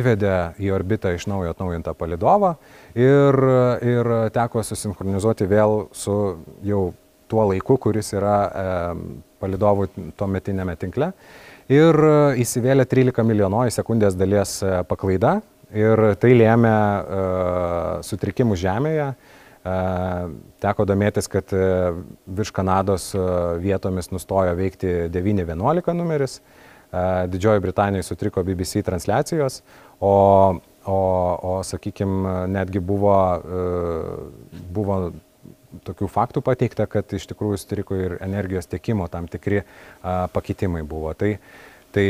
įvedė 0.00 0.36
į 0.62 0.72
orbitą 0.76 1.12
iš 1.16 1.28
naujo 1.30 1.52
atnaujintą 1.54 1.96
palidovą 1.98 2.54
ir, 2.96 3.40
ir 3.94 4.12
teko 4.36 4.64
susinchronizuoti 4.66 5.48
vėl 5.50 5.86
su 5.96 6.16
jau 6.66 6.86
tuo 7.30 7.48
laiku, 7.50 7.78
kuris 7.82 8.12
yra 8.16 8.36
e, 8.46 8.68
palidovų 9.42 9.90
tuo 10.16 10.30
metinėme 10.30 10.76
tinkle. 10.80 11.12
Ir 11.72 11.98
įsivėlė 12.38 12.84
13 12.86 13.26
milijonoji 13.26 13.74
sekundės 13.74 14.14
dalies 14.14 14.60
paklaida. 14.86 15.40
Ir 15.74 15.98
tai 16.22 16.30
lėmė 16.38 16.70
uh, 16.70 18.04
sutrikimų 18.06 18.54
Žemėje, 18.60 19.08
Teko 20.62 20.86
domėtis, 20.86 21.26
kad 21.30 21.50
e, 21.54 21.66
virš 22.38 22.52
Kanados 22.54 23.08
e, 23.16 23.22
vietomis 23.62 24.12
nustojo 24.12 24.54
veikti 24.58 25.08
911 25.12 25.96
numeris, 25.96 26.40
Didžioji 27.28 27.60
Britanija 27.60 28.04
sutriko 28.06 28.44
BBC 28.46 28.80
transliacijos, 28.86 29.58
o, 30.00 30.12
o, 30.86 30.98
o 31.50 31.56
sakykime, 31.66 32.46
netgi 32.54 32.80
buvo, 32.80 33.16
e, 33.36 34.60
buvo 34.72 35.00
tokių 35.84 36.08
faktų 36.12 36.42
pateikta, 36.46 36.86
kad 36.90 37.12
iš 37.16 37.28
tikrųjų 37.32 37.60
sutriko 37.60 37.98
ir 37.98 38.16
energijos 38.24 38.68
tiekimo 38.70 39.08
tam 39.12 39.28
tikri 39.30 39.62
pakitimai 40.02 40.82
buvo. 40.86 41.12
Tai, 41.18 41.36
tai 41.94 42.06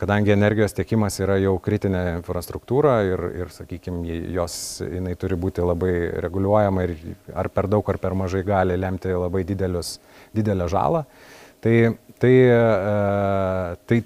kadangi 0.00 0.32
energijos 0.32 0.72
tiekimas 0.76 1.18
yra 1.20 1.36
jau 1.40 1.56
kritinė 1.62 2.02
infrastruktūra 2.18 2.94
ir, 3.08 3.24
ir 3.42 3.50
sakykime, 3.52 4.04
jos 4.32 4.54
jinai 4.84 5.16
turi 5.20 5.36
būti 5.40 5.64
labai 5.64 5.92
reguliuojama 6.24 6.86
ir 6.86 6.94
ar 7.36 7.50
per 7.52 7.68
daug 7.68 7.90
ar 7.92 8.00
per 8.00 8.16
mažai 8.16 8.40
gali 8.46 8.78
lemti 8.80 9.12
labai 9.12 9.44
didelius, 9.48 9.98
didelę 10.36 10.70
žalą, 10.72 11.04
tai, 11.60 11.74
tai, 12.22 12.32
e, 12.32 13.76
tai 13.90 14.00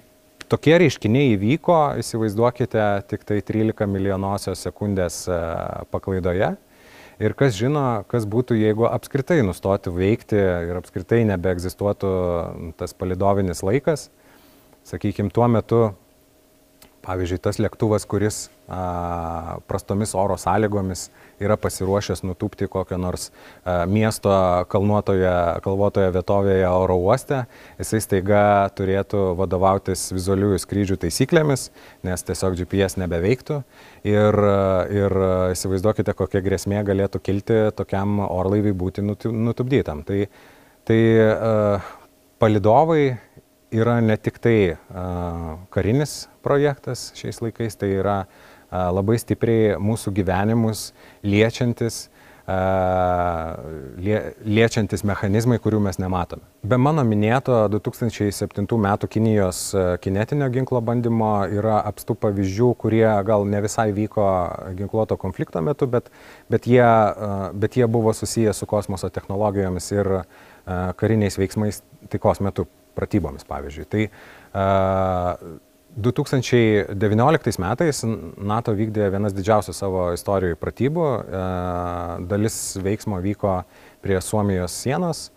tokie 0.51 0.75
reiškiniai 0.83 1.33
įvyko, 1.37 1.79
įsivaizduokite, 2.03 2.85
tik 3.09 3.23
tai 3.27 3.39
13 3.45 3.87
milijonosios 3.89 4.61
sekundės 4.67 5.23
paklaidoje. 5.93 6.53
Ir 7.23 7.35
kas 7.39 7.55
žino, 7.55 8.03
kas 8.11 8.25
būtų, 8.27 8.57
jeigu 8.59 8.89
apskritai 8.89 9.39
nustotų 9.47 9.93
veikti 9.95 10.35
ir 10.35 10.75
apskritai 10.75 11.21
nebeegzistuotų 11.29 12.09
tas 12.79 12.91
palidovinis 12.97 13.63
laikas, 13.63 14.09
sakykime, 14.83 15.31
tuo 15.31 15.47
metu, 15.47 15.83
pavyzdžiui, 17.05 17.39
tas 17.43 17.59
lėktuvas, 17.61 18.05
kuris 18.09 18.45
a, 18.67 19.59
prastomis 19.69 20.15
oro 20.17 20.37
sąlygomis 20.41 21.07
yra 21.43 21.57
pasiruošęs 21.61 22.23
nutūpti 22.25 22.67
kokio 22.71 22.97
nors 23.01 23.29
a, 23.29 23.85
miesto 23.89 24.31
kalnuotoje, 24.71 25.33
kalvotoje 25.65 26.11
vietovėje 26.15 26.69
oro 26.71 26.97
uoste, 27.03 27.43
jisai 27.79 28.01
staiga 28.03 28.43
turėtų 28.77 29.23
vadovautis 29.39 30.07
vizualiųjų 30.15 30.61
skrydžių 30.65 30.99
taisyklėmis, 31.05 31.69
nes 32.07 32.25
tiesiog 32.27 32.57
GPS 32.61 32.99
nebeveiktų. 33.01 33.61
Ir, 34.05 34.39
ir 34.93 35.19
įsivaizduokite, 35.55 36.13
kokia 36.17 36.43
grėsmė 36.45 36.83
galėtų 36.85 37.21
kilti 37.25 37.61
tokiam 37.77 38.19
orlaiviui 38.25 38.75
būti 38.77 39.05
nutupdytam. 39.05 40.03
Tai, 40.05 40.25
tai 40.85 40.99
uh, 41.25 41.93
palidovai 42.41 43.15
yra 43.75 43.99
ne 44.01 44.17
tik 44.17 44.39
tai 44.43 44.57
karinis 45.75 46.25
projektas 46.45 47.11
šiais 47.19 47.41
laikais, 47.43 47.75
tai 47.79 47.93
yra 47.99 48.19
labai 48.71 49.17
stipriai 49.21 49.77
mūsų 49.81 50.11
gyvenimus 50.15 50.89
liečiantis, 51.23 52.07
lie, 54.05 54.17
liečiantis 54.45 55.01
mechanizmai, 55.07 55.57
kurių 55.61 55.79
mes 55.87 55.97
nematome. 56.01 56.43
Be 56.65 56.77
mano 56.81 57.01
minėto 57.07 57.63
2007 57.73 58.65
m. 58.77 58.87
Kinijos 59.09 59.61
kinetinio 60.03 60.49
ginklo 60.53 60.81
bandymo 60.85 61.31
yra 61.49 61.79
apstų 61.89 62.17
pavyzdžių, 62.21 62.69
kurie 62.81 63.07
gal 63.25 63.47
ne 63.49 63.63
visai 63.65 63.89
vyko 63.97 64.27
ginkluoto 64.77 65.17
konflikto 65.17 65.61
metu, 65.65 65.89
bet, 65.89 66.11
bet, 66.49 66.69
jie, 66.69 66.85
bet 67.53 67.77
jie 67.79 67.89
buvo 67.89 68.13
susiję 68.13 68.53
su 68.53 68.69
kosmoso 68.69 69.09
technologijomis 69.09 69.91
ir 69.95 70.15
kariniais 71.01 71.37
veiksmais 71.41 71.81
taikos 72.09 72.41
metu 72.45 72.67
pratybomis, 72.95 73.47
pavyzdžiui. 73.47 73.87
Tai 73.91 74.03
uh, 74.09 75.59
2019 75.95 77.59
metais 77.63 78.01
NATO 78.03 78.73
vykdė 78.75 79.07
vienas 79.13 79.35
didžiausių 79.35 79.75
savo 79.75 80.09
istorijoje 80.15 80.57
pratybų. 80.59 81.05
Dalis 82.27 82.57
veiksmo 82.83 83.21
vyko 83.23 83.61
prie 84.03 84.19
Suomijos 84.19 84.75
sienos 84.75 85.29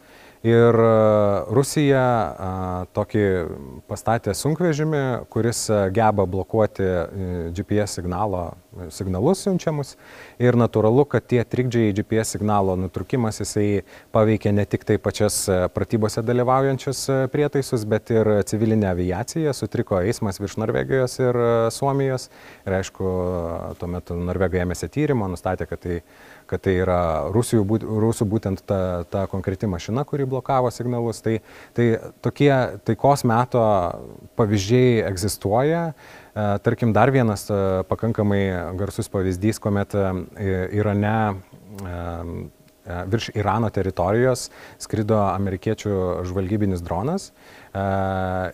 Ir 0.46 0.74
e, 0.74 0.90
Rusija 1.51 2.03
a, 2.03 2.51
tokį 2.94 3.22
pastatė 3.90 4.35
sunkvežimį, 4.38 5.01
kuris 5.33 5.64
e, 5.66 5.79
geba 5.94 6.29
blokuoti 6.31 6.85
e, 6.87 7.01
GPS 7.57 7.98
signalo, 7.98 8.44
signalus 8.94 9.42
siunčiamus. 9.42 9.96
Ir 10.38 10.55
natūralu, 10.61 11.03
kad 11.11 11.27
tie 11.27 11.42
trikdžiai 11.42 11.90
GPS 11.96 12.37
signalo 12.37 12.77
nutrukimas 12.79 13.42
jisai 13.42 13.83
paveikia 14.14 14.55
ne 14.55 14.62
tik 14.62 14.87
tai 14.87 15.01
pačias 15.03 15.40
pratybose 15.74 16.22
dalyvaujančius 16.22 17.03
prietaisus, 17.35 17.83
bet 17.90 18.14
ir 18.14 18.31
civilinę 18.46 18.92
aviaciją. 18.92 19.57
Sutriko 19.59 19.98
eismas 20.05 20.38
virš 20.38 20.61
Norvegijos 20.62 21.18
ir 21.18 21.42
Suomijos. 21.74 22.29
Ir 22.62 22.79
aišku, 22.79 23.12
tuo 23.81 23.90
metu 23.90 24.14
Norvegai 24.22 24.62
ėmėsi 24.62 24.87
tyrimo, 24.94 25.27
nustatė, 25.35 25.66
kad 25.66 25.83
tai 25.83 25.98
kad 26.48 26.62
tai 26.64 26.78
yra 26.82 27.00
Rusijų, 27.34 27.64
rusų 28.02 28.26
būtent 28.28 28.62
ta, 28.68 28.80
ta 29.11 29.26
konkreti 29.30 29.68
mašina, 29.70 30.04
kuri 30.08 30.26
blokavo 30.28 30.70
signalus. 30.74 31.20
Tai, 31.24 31.38
tai 31.76 31.88
tokie 32.24 32.50
taikos 32.88 33.24
meto 33.28 33.62
pavyzdžiai 34.38 35.02
egzistuoja. 35.08 35.82
E, 35.92 36.46
tarkim, 36.64 36.92
dar 36.96 37.12
vienas 37.14 37.48
e, 37.50 37.58
pakankamai 37.88 38.42
garsus 38.78 39.11
pavyzdys, 39.12 39.61
kuomet 39.62 39.96
e, 39.98 40.06
Irane 40.80 41.16
virš 42.88 43.28
Irano 43.37 43.68
teritorijos 43.68 44.46
skrido 44.80 45.18
amerikiečių 45.28 45.90
žvalgybinis 46.26 46.80
dronas 46.80 47.28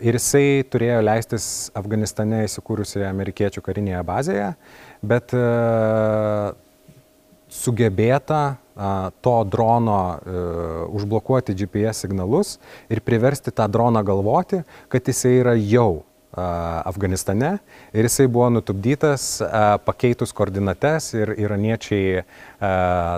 ir 0.03 0.19
jisai 0.19 0.65
turėjo 0.67 0.99
leistis 1.07 1.47
Afganistane 1.79 2.43
įsikūrusioje 2.49 3.07
amerikiečių 3.09 3.63
karinėje 3.65 4.03
bazėje, 4.09 4.49
bet 5.07 5.37
sugebėta 7.55 8.43
to 9.23 9.35
drono 9.47 9.99
e, 10.19 10.41
užblokuoti 10.99 11.55
GPS 11.55 12.05
signalus 12.05 12.57
ir 12.91 13.05
priversti 13.07 13.55
tą 13.55 13.69
droną 13.71 14.03
galvoti, 14.03 14.65
kad 14.91 15.07
jisai 15.07 15.39
yra 15.45 15.55
jau 15.55 16.03
Afganistane 16.35 17.61
ir 17.95 18.09
jisai 18.09 18.27
buvo 18.27 18.49
nutupdytas 18.51 19.39
pakeitus 19.87 20.33
koordinates 20.35 21.13
ir 21.15 21.31
iraniečiai 21.39 22.25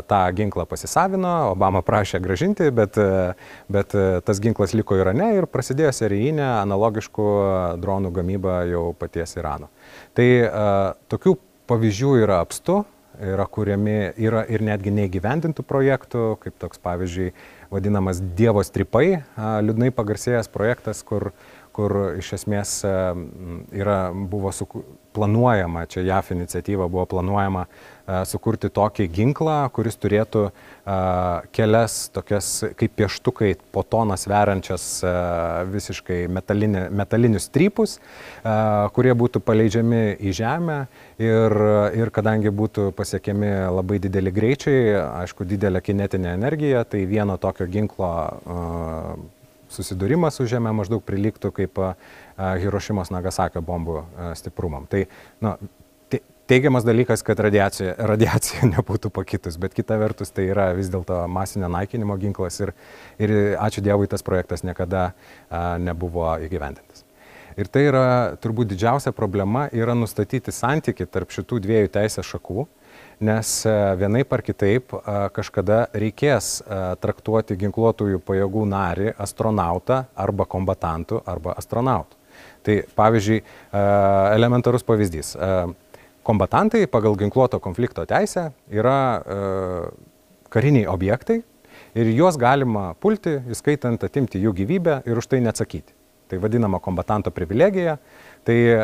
tą 0.05 0.19
ginklą 0.37 0.67
pasisavino, 0.69 1.31
Obama 1.55 1.81
prašė 1.81 2.21
gražinti, 2.21 2.69
bet, 2.77 2.99
bet 3.73 3.97
tas 4.27 4.43
ginklas 4.45 4.77
liko 4.77 4.99
Irane 5.01 5.31
ir 5.39 5.49
prasidėjo 5.49 5.95
serijinė 5.97 6.45
analogiškų 6.59 7.31
dronų 7.81 8.13
gamyba 8.19 8.59
jau 8.69 8.91
paties 9.01 9.33
Irano. 9.41 9.71
Tai 10.13 10.29
tokių 11.09 11.39
pavyzdžių 11.73 12.13
yra 12.21 12.43
apstu, 12.45 12.83
yra 13.21 13.47
kuriami, 13.51 13.97
yra 14.21 14.45
ir 14.51 14.65
netgi 14.65 14.93
neįgyvendintų 14.95 15.65
projektų, 15.67 16.25
kaip 16.43 16.57
toks 16.63 16.81
pavyzdžiui 16.83 17.33
vadinamas 17.73 18.21
Dievo 18.39 18.63
stripai, 18.67 19.23
liūdnai 19.37 19.93
pagarsėjęs 19.95 20.51
projektas, 20.53 21.03
kur, 21.07 21.31
kur 21.77 21.97
iš 22.21 22.33
esmės 22.39 22.79
yra, 22.87 23.99
buvo 24.15 24.53
su, 24.55 24.69
planuojama, 25.17 25.87
čia 25.91 26.05
JAF 26.07 26.33
iniciatyva 26.37 26.89
buvo 26.93 27.07
planuojama 27.17 27.67
sukurti 28.07 28.71
tokį 28.71 29.09
ginklą, 29.11 29.57
kuris 29.75 29.99
turėtų 29.99 30.47
kelias 31.57 31.97
tokias 32.15 32.51
kaip 32.79 32.93
pieštukai 32.95 33.55
po 33.75 33.83
toną 33.83 34.15
sveriančias 34.21 34.85
visiškai 35.73 36.19
metalinė, 36.31 36.87
metalinius 36.95 37.49
strypus, 37.51 37.97
kurie 38.95 39.15
būtų 39.19 39.43
paleidžiami 39.43 40.03
į 40.23 40.35
žemę 40.39 40.79
ir, 41.19 41.57
ir 41.99 42.13
kadangi 42.15 42.53
būtų 42.55 42.93
pasiekiami 42.97 43.51
labai 43.75 43.99
dideli 44.03 44.31
greičiai, 44.35 44.93
aišku, 45.25 45.47
didelė 45.49 45.83
kinetinė 45.83 46.37
energija, 46.37 46.85
tai 46.87 47.03
vieno 47.11 47.35
tokio 47.43 47.67
ginklo 47.67 48.13
susidūrimas 49.75 50.39
su 50.39 50.47
žemė 50.47 50.71
maždaug 50.79 51.03
prilygtų 51.03 51.51
kaip 51.57 51.83
Hirošimos 52.39 53.11
Nagasakio 53.11 53.65
bombų 53.67 54.05
stiprumam. 54.39 54.87
Tai 54.87 55.03
nu, 55.43 55.57
teigiamas 56.47 56.85
dalykas, 56.87 57.23
kad 57.27 57.41
radiacija, 57.43 57.95
radiacija 58.11 58.69
nebūtų 58.75 59.11
pakitus, 59.15 59.59
bet 59.61 59.75
kita 59.77 59.99
vertus 60.01 60.33
tai 60.35 60.49
yra 60.53 60.71
vis 60.77 60.91
dėlto 60.93 61.25
masinio 61.31 61.71
naikinimo 61.73 62.17
ginklas 62.21 62.61
ir, 62.63 62.75
ir 63.19 63.35
ačiū 63.61 63.85
Dievui 63.85 64.09
tas 64.11 64.25
projektas 64.27 64.65
niekada 64.67 65.11
a, 65.11 65.77
nebuvo 65.83 66.29
įgyvendintas. 66.47 67.07
Ir 67.57 67.71
tai 67.73 67.87
yra 67.89 68.09
turbūt 68.37 68.69
didžiausia 68.69 69.15
problema 69.17 69.65
yra 69.73 69.95
nustatyti 69.97 70.53
santyki 70.53 71.07
tarp 71.09 71.33
šitų 71.33 71.63
dviejų 71.65 71.89
teisės 71.95 72.29
šakų, 72.29 72.67
nes 73.25 73.53
vienaip 73.97 74.35
ar 74.37 74.43
kitaip 74.45 74.93
kažkada 75.33 75.87
reikės 75.97 76.59
traktuoti 77.01 77.57
ginkluotųjų 77.63 78.21
pajėgų 78.29 78.67
narį 78.69 79.15
astronautą 79.17 80.03
arba 80.13 80.45
kombatantų 80.45 81.23
arba 81.25 81.57
astronautų. 81.57 82.21
Tai 82.67 82.77
pavyzdžiui, 82.99 83.41
elementarus 84.37 84.85
pavyzdys 84.85 85.33
kombatantai 86.27 86.87
pagal 86.91 87.17
ginkluoto 87.19 87.61
konflikto 87.63 88.05
teisę 88.09 88.51
yra 88.75 88.99
e, 89.19 89.37
kariniai 90.51 90.89
objektai 90.91 91.43
ir 91.97 92.11
juos 92.15 92.39
galima 92.41 92.91
pulti, 93.01 93.37
įskaitant 93.53 94.03
atimti 94.07 94.41
jų 94.43 94.55
gyvybę 94.63 95.01
ir 95.07 95.21
už 95.21 95.31
tai 95.31 95.41
neatsakyti. 95.45 95.95
Tai 96.27 96.41
vadinama 96.43 96.81
kombatanto 96.83 97.31
privilegija. 97.31 98.01
Tai 98.47 98.57
e, 98.57 98.79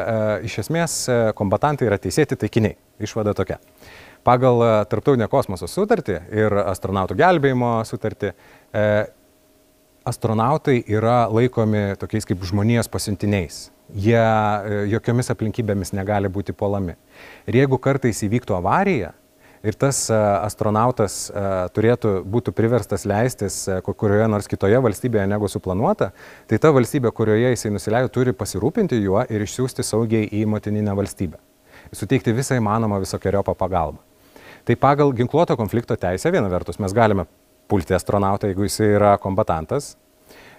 iš 0.47 0.61
esmės 0.63 0.95
e, 1.11 1.19
kombatantai 1.39 1.89
yra 1.89 1.99
teisėti 1.99 2.39
taikiniai. 2.39 2.77
Išvada 3.03 3.35
tokia. 3.35 3.59
Pagal 4.23 4.63
e, 4.63 4.71
Tarptautinę 4.91 5.27
kosmoso 5.31 5.67
sutartį 5.71 6.21
ir 6.31 6.55
astronautų 6.63 7.19
gelbėjimo 7.19 7.73
sutartį 7.89 8.31
e, 8.31 8.87
astronautai 10.07 10.79
yra 10.91 11.25
laikomi 11.31 11.93
tokiais 11.99 12.27
kaip 12.27 12.47
žmonijos 12.47 12.91
pasiuntiniais 12.91 13.65
jie 13.95 14.19
e, 14.19 14.85
jokiomis 14.93 15.31
aplinkybėmis 15.33 15.93
negali 15.97 16.31
būti 16.33 16.55
puolami. 16.57 16.97
Ir 17.47 17.63
jeigu 17.63 17.79
kartais 17.83 18.23
įvyktų 18.25 18.57
avarija 18.57 19.13
ir 19.63 19.77
tas 19.79 20.05
e, 20.11 20.17
astronautas 20.17 21.27
e, 21.31 21.45
turėtų 21.77 22.15
būti 22.29 22.55
priverstas 22.57 23.07
leistis 23.09 23.61
kurioje 23.87 24.29
nors 24.33 24.49
kitoje 24.51 24.81
valstybėje 24.83 25.29
negu 25.31 25.51
suplanuota, 25.51 26.13
tai 26.51 26.61
ta 26.63 26.73
valstybė, 26.75 27.13
kurioje 27.15 27.53
jisai 27.55 27.75
nusileido, 27.75 28.13
turi 28.13 28.35
pasirūpinti 28.37 29.01
juo 29.03 29.23
ir 29.29 29.45
išsiųsti 29.47 29.87
saugiai 29.87 30.31
į 30.33 30.47
motininę 30.51 30.97
valstybę. 30.99 31.41
Suteikti 31.93 32.33
visą 32.33 32.57
įmanomą 32.57 33.03
visokiojopą 33.03 33.55
pagalbą. 33.59 34.01
Tai 34.63 34.77
pagal 34.79 35.11
ginkluoto 35.19 35.57
konflikto 35.59 35.97
teisę 35.99 36.31
viena 36.31 36.49
vertus 36.49 36.79
mes 36.79 36.95
galime 36.95 37.27
pulti 37.69 37.97
astronautą, 37.97 38.47
jeigu 38.51 38.69
jisai 38.69 38.93
yra 38.95 39.17
kombatantas, 39.19 39.97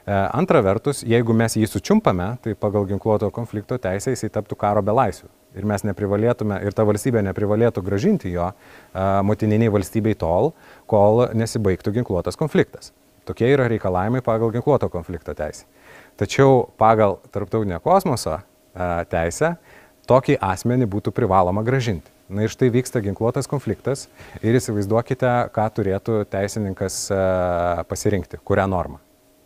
antra 0.05 0.59
vertus, 0.63 1.01
jeigu 1.07 1.33
mes 1.35 1.55
jį 1.55 1.67
sučiumpame, 1.69 2.33
tai 2.43 2.55
pagal 2.59 2.85
ginkluoto 2.89 3.29
konflikto 3.31 3.77
teisę 3.79 4.11
jisai 4.11 4.29
taptų 4.33 4.57
karo 4.59 4.83
belaisvių. 4.83 5.29
Ir 5.55 5.67
mes 5.69 5.85
neprivalėtume, 5.85 6.57
ir 6.65 6.73
ta 6.73 6.83
valstybė 6.83 7.21
neprivalėtų 7.29 7.83
gražinti 7.85 8.31
jo 8.33 8.49
e, 8.49 8.55
motininiai 9.23 9.71
valstybei 9.71 10.17
tol, 10.17 10.51
kol 10.89 11.27
nesibaigtų 11.37 11.93
ginkluotas 11.99 12.39
konfliktas. 12.39 12.91
Tokie 13.23 13.47
yra 13.53 13.69
reikalavimai 13.71 14.23
pagal 14.25 14.51
ginkluoto 14.51 14.89
konflikto 14.91 15.35
teisę. 15.37 15.63
Tačiau 16.19 16.65
pagal 16.81 17.19
tarptautinę 17.31 17.79
kosmoso 17.85 18.39
e, 18.39 18.41
teisę 19.13 19.53
tokį 20.09 20.39
asmenį 20.43 20.89
būtų 20.97 21.13
privaloma 21.15 21.63
gražinti. 21.63 22.09
Na 22.33 22.43
ir 22.43 22.51
štai 22.51 22.71
vyksta 22.73 23.03
ginkluotas 23.03 23.47
konfliktas 23.47 24.07
ir 24.41 24.57
įsivaizduokite, 24.57 25.31
ką 25.53 25.69
turėtų 25.77 26.23
teisininkas 26.33 27.05
pasirinkti, 27.87 28.41
kurią 28.47 28.67
normą 28.71 29.02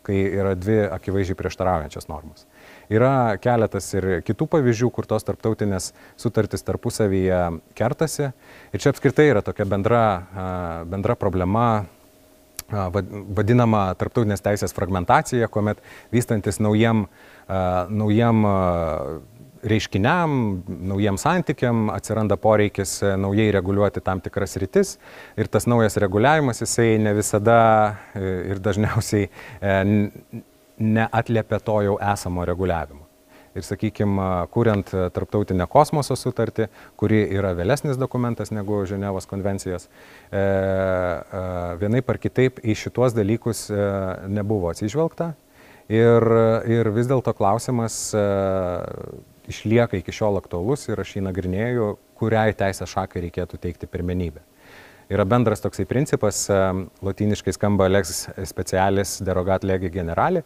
kai 0.08 0.22
yra 0.40 0.54
dvi 0.56 0.80
akivaizdžiai 0.88 1.36
prieštaraujančios 1.36 2.08
normos. 2.08 2.46
Yra 2.88 3.36
keletas 3.44 3.90
ir 3.92 4.08
kitų 4.24 4.48
pavyzdžių, 4.54 4.88
kur 4.96 5.08
tos 5.08 5.26
tarptautinės 5.28 5.92
sutartys 6.16 6.64
tarpusavyje 6.64 7.42
kertasi. 7.76 8.30
Ir 8.72 8.82
čia 8.82 8.94
apskritai 8.94 9.28
yra 9.34 9.44
tokia 9.44 9.68
bendra, 9.68 10.02
bendra 10.88 11.18
problema, 11.20 11.68
vadinama 12.68 13.86
tarptautinės 14.00 14.44
teisės 14.44 14.74
fragmentacija, 14.76 15.48
kuomet 15.52 15.80
vystantis 16.12 16.60
naujam, 16.60 17.06
naujam 17.48 18.44
reiškiniam, 19.62 20.36
naujiem 20.90 21.18
santykiam 21.20 21.88
atsiranda 21.94 22.36
poreikis 22.40 22.98
e, 23.02 23.16
naujai 23.20 23.50
reguliuoti 23.58 24.02
tam 24.04 24.22
tikras 24.24 24.56
rytis 24.60 24.96
ir 25.36 25.50
tas 25.50 25.66
naujas 25.70 25.98
reguliavimas 26.02 26.62
jisai 26.64 26.96
ne 27.02 27.14
visada 27.18 27.58
e, 28.14 28.24
ir 28.52 28.62
dažniausiai 28.62 29.28
e, 29.28 29.76
neatliepia 30.78 31.60
to 31.64 31.82
jau 31.88 31.98
esamo 32.12 32.46
reguliavimo. 32.46 33.08
Ir 33.58 33.64
sakykime, 33.66 34.26
kuriant 34.54 34.90
tarptautinę 35.14 35.66
kosmoso 35.70 36.14
sutartį, 36.18 36.68
kuri 37.00 37.24
yra 37.34 37.54
vėlesnis 37.58 37.98
dokumentas 37.98 38.52
negu 38.54 38.82
Ženevos 38.86 39.26
konvencijos, 39.26 39.88
e, 39.88 40.38
e, 40.38 41.42
vienai 41.80 42.02
par 42.06 42.20
kitaip 42.22 42.60
į 42.62 42.76
šituos 42.78 43.16
dalykus 43.16 43.66
e, 43.72 43.80
nebuvo 44.30 44.70
atsižvelgta. 44.70 45.32
Ir, 45.88 46.24
ir 46.68 46.90
vis 46.92 47.08
dėlto 47.08 47.32
klausimas 47.32 47.96
e, 48.12 48.22
išlieka 49.48 49.98
iki 49.98 50.14
šiol 50.14 50.38
aktualus 50.40 50.86
ir 50.88 51.00
aš 51.00 51.16
jį 51.16 51.24
nagrinėju, 51.26 51.90
kuriai 52.18 52.54
teisės 52.56 52.92
šakai 52.92 53.24
reikėtų 53.26 53.60
teikti 53.62 53.88
pirmenybę. 53.90 54.44
Yra 55.08 55.24
bendras 55.24 55.62
toksai 55.64 55.86
principas, 55.88 56.42
latiniškai 57.04 57.54
skamba 57.56 57.86
lex 57.88 58.26
specialis 58.50 59.16
derogat 59.24 59.64
legi 59.64 59.88
generali, 59.92 60.42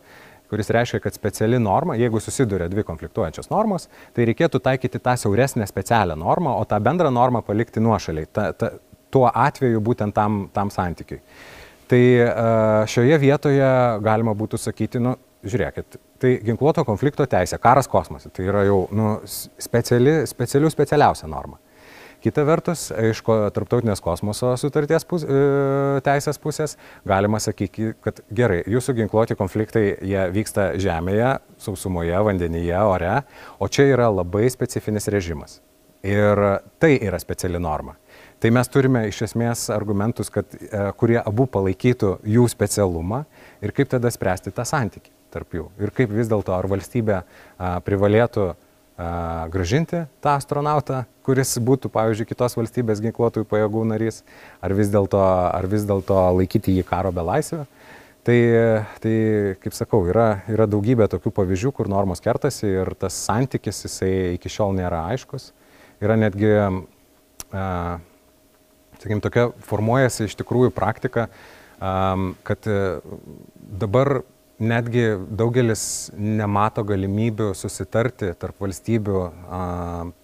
kuris 0.52 0.68
reiškia, 0.70 1.00
kad 1.00 1.16
speciali 1.16 1.58
norma, 1.58 1.96
jeigu 1.96 2.20
susiduria 2.20 2.68
dvi 2.70 2.84
konfliktuojančios 2.84 3.48
normos, 3.50 3.88
tai 4.12 4.26
reikėtų 4.28 4.60
taikyti 4.62 5.00
tą 5.00 5.16
siauresnę 5.18 5.66
specialią 5.66 6.14
normą, 6.20 6.58
o 6.60 6.66
tą 6.68 6.78
bendrą 6.84 7.10
normą 7.10 7.40
palikti 7.46 7.80
nuošaliai, 7.80 8.28
ta, 8.28 8.50
ta, 8.52 8.74
tuo 9.12 9.24
atveju 9.32 9.80
būtent 9.80 10.14
tam, 10.14 10.44
tam 10.52 10.70
santykiui. 10.70 11.22
Tai 11.88 12.02
šioje 12.88 13.18
vietoje 13.20 13.70
galima 14.04 14.36
būtų 14.36 14.60
sakyti, 14.60 15.00
nu, 15.02 15.16
žiūrėkit, 15.42 15.98
tai 16.22 16.36
ginkluoto 16.46 16.84
konflikto 16.86 17.26
teisė, 17.26 17.58
karas 17.62 17.88
kosmose, 17.90 18.30
tai 18.34 18.46
yra 18.46 18.64
jau 18.66 18.84
nu, 18.94 19.16
speciali, 19.26 20.22
specialių 20.30 20.70
specialiausia 20.72 21.30
norma. 21.30 21.58
Kita 22.22 22.44
vertus, 22.46 22.84
iš 23.10 23.18
tarptautinės 23.26 23.98
kosmoso 24.02 24.52
sutarties 24.60 25.02
pus, 25.10 25.24
e, 25.26 25.38
teisės 26.06 26.38
pusės 26.38 26.76
galima 27.08 27.40
sakyti, 27.42 27.96
kad 27.98 28.20
gerai, 28.30 28.60
jūsų 28.70 28.94
ginkluoti 29.00 29.34
konfliktai 29.38 29.82
jie 30.06 30.28
vyksta 30.30 30.68
žemėje, 30.78 31.32
sausumoje, 31.58 32.14
vandenyje, 32.28 32.76
ore, 32.78 33.16
o 33.58 33.66
čia 33.66 33.88
yra 33.90 34.06
labai 34.12 34.44
specifinis 34.54 35.10
režimas. 35.10 35.58
Ir 36.06 36.38
tai 36.82 36.92
yra 37.02 37.18
speciali 37.22 37.58
norma. 37.62 37.96
Tai 38.42 38.50
mes 38.54 38.70
turime 38.70 39.04
iš 39.10 39.20
esmės 39.26 39.66
argumentus, 39.74 40.30
kad, 40.30 40.46
e, 40.54 40.84
kurie 40.98 41.18
abu 41.18 41.48
palaikytų 41.50 42.20
jų 42.22 42.46
specialumą 42.54 43.24
ir 43.62 43.74
kaip 43.74 43.90
tada 43.90 44.10
spręsti 44.14 44.54
tą 44.54 44.66
santykį 44.66 45.11
tarp 45.32 45.56
jų. 45.56 45.70
Ir 45.80 45.94
kaip 45.96 46.12
vis 46.12 46.28
dėlto, 46.30 46.54
ar 46.54 46.68
valstybė 46.70 47.22
privalėtų 47.86 48.52
gražinti 49.52 50.04
tą 50.22 50.36
astronautą, 50.36 51.04
kuris 51.26 51.54
būtų, 51.58 51.90
pavyzdžiui, 51.92 52.28
kitos 52.28 52.56
valstybės 52.58 53.00
ginkluotųjų 53.02 53.48
pajėgų 53.48 53.84
narys, 53.88 54.20
ar 54.62 54.74
vis 54.76 54.92
dėlto, 54.92 55.22
dėlto 55.88 56.18
laikyti 56.36 56.76
jį 56.76 56.84
karo 56.86 57.12
belaisvę. 57.14 57.64
Tai, 58.22 58.38
tai, 59.02 59.14
kaip 59.58 59.74
sakau, 59.74 60.04
yra, 60.06 60.44
yra 60.46 60.68
daugybė 60.70 61.08
tokių 61.10 61.32
pavyzdžių, 61.34 61.72
kur 61.74 61.88
normos 61.90 62.22
kertasi 62.22 62.68
ir 62.68 62.92
tas 62.94 63.16
santykis 63.18 63.82
jisai 63.88 64.12
iki 64.36 64.52
šiol 64.52 64.76
nėra 64.76 65.08
aiškus. 65.10 65.48
Yra 66.02 66.14
netgi, 66.20 66.52
sakykime, 67.50 69.22
tokia 69.24 69.48
formuojasi 69.66 70.28
iš 70.28 70.38
tikrųjų 70.38 70.70
praktika, 70.76 71.26
kad 71.82 72.70
dabar 73.82 74.20
netgi 74.62 75.04
daugelis 75.34 75.84
nemato 76.16 76.84
galimybių 76.86 77.50
susitarti 77.58 78.32
tarp 78.38 78.62
valstybių 78.62 79.24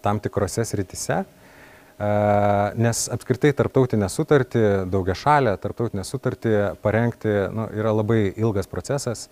tam 0.05 0.21
tikrose 0.23 0.65
sritise, 0.69 1.25
nes 2.79 3.03
apskritai 3.11 3.51
tarptautinę 3.59 4.07
sutartį, 4.13 4.65
daugia 4.93 5.17
šalę 5.19 5.57
tarptautinę 5.59 6.07
sutartį 6.07 6.55
parengti 6.83 7.35
nu, 7.55 7.67
yra 7.75 7.93
labai 7.97 8.21
ilgas 8.37 8.71
procesas. 8.71 9.27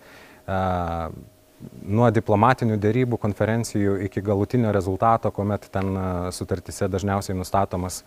Nuo 1.87 2.09
diplomatinių 2.13 2.75
dėrybų, 2.77 3.17
konferencijų 3.17 3.95
iki 4.05 4.21
galutinio 4.21 4.69
rezultato, 4.75 5.31
kuomet 5.33 5.63
ten 5.73 5.95
sutartise 6.35 6.85
dažniausiai 6.91 7.37
nustatomas 7.39 8.03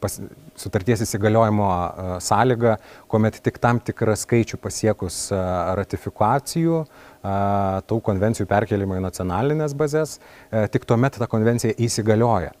pas, 0.00 0.16
sutarties 0.58 1.04
įsigaliojimo 1.04 1.68
sąlyga, 2.24 2.76
kuomet 3.10 3.38
tik 3.44 3.60
tam 3.62 3.80
tikrą 3.84 4.16
skaičių 4.18 4.58
pasiekus 4.62 5.28
ratifikacijų, 5.78 6.80
tų 7.88 8.00
konvencijų 8.08 8.48
perkelimo 8.50 8.98
į 8.98 9.04
nacionalinės 9.04 9.76
bazės, 9.78 10.18
tik 10.74 10.88
tuomet 10.88 11.20
ta 11.20 11.30
konvencija 11.30 11.76
įsigalioja. 11.78 12.52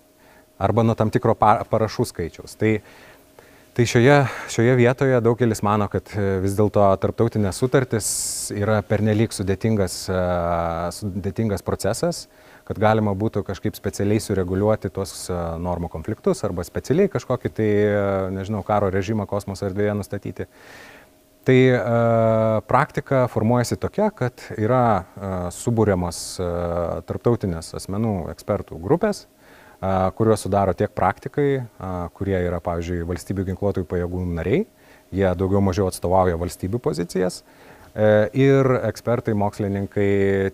Arba 0.62 0.84
nuo 0.86 0.94
tam 0.94 1.10
tikro 1.10 1.34
parašų 1.34 2.06
skaičiaus. 2.12 2.54
Tai, 2.60 2.76
tai 3.74 3.86
šioje, 3.90 4.20
šioje 4.54 4.76
vietoje 4.78 5.18
daugelis 5.24 5.64
mano, 5.66 5.88
kad 5.90 6.14
vis 6.44 6.54
dėlto 6.54 6.86
tarptautinės 7.02 7.58
sutartis 7.58 8.08
yra 8.54 8.78
pernelyg 8.86 9.34
sudėtingas, 9.34 10.04
sudėtingas 11.00 11.66
procesas, 11.66 12.28
kad 12.68 12.80
galima 12.80 13.12
būtų 13.16 13.44
kažkaip 13.46 13.76
specialiai 13.76 14.22
sureguliuoti 14.22 14.90
tuos 14.94 15.28
normų 15.60 15.90
konfliktus 15.92 16.44
arba 16.46 16.64
specialiai 16.64 17.12
kažkokį 17.12 17.52
tai, 17.52 17.70
nežinau, 18.34 18.64
karo 18.66 18.90
režimą 18.92 19.28
kosmoso 19.28 19.68
erdvėje 19.68 19.96
nustatyti. 19.98 20.48
Tai 21.44 21.56
e, 21.60 21.80
praktika 22.64 23.26
formuojasi 23.28 23.76
tokia, 23.76 24.08
kad 24.16 24.46
yra 24.56 24.84
e, 24.96 25.32
subūriamos 25.52 26.20
e, 26.40 26.46
tarptautinės 27.04 27.74
asmenų 27.76 28.14
ekspertų 28.32 28.78
grupės, 28.80 29.26
e, 29.26 29.90
kuriuos 30.16 30.46
sudaro 30.46 30.72
tiek 30.72 30.94
praktikai, 30.96 31.48
e, 31.60 31.90
kurie 32.16 32.38
yra, 32.38 32.62
pavyzdžiui, 32.64 33.04
valstybių 33.10 33.44
ginkluotojų 33.50 33.90
pajėgų 33.92 34.24
nariai, 34.38 34.62
jie 35.12 35.28
daugiau 35.36 35.60
mažiau 35.60 35.90
atstovauja 35.92 36.40
valstybių 36.40 36.80
pozicijas, 36.88 37.42
e, 37.42 37.73
ir 37.94 38.68
ekspertai, 38.88 39.34
mokslininkai, 39.38 40.08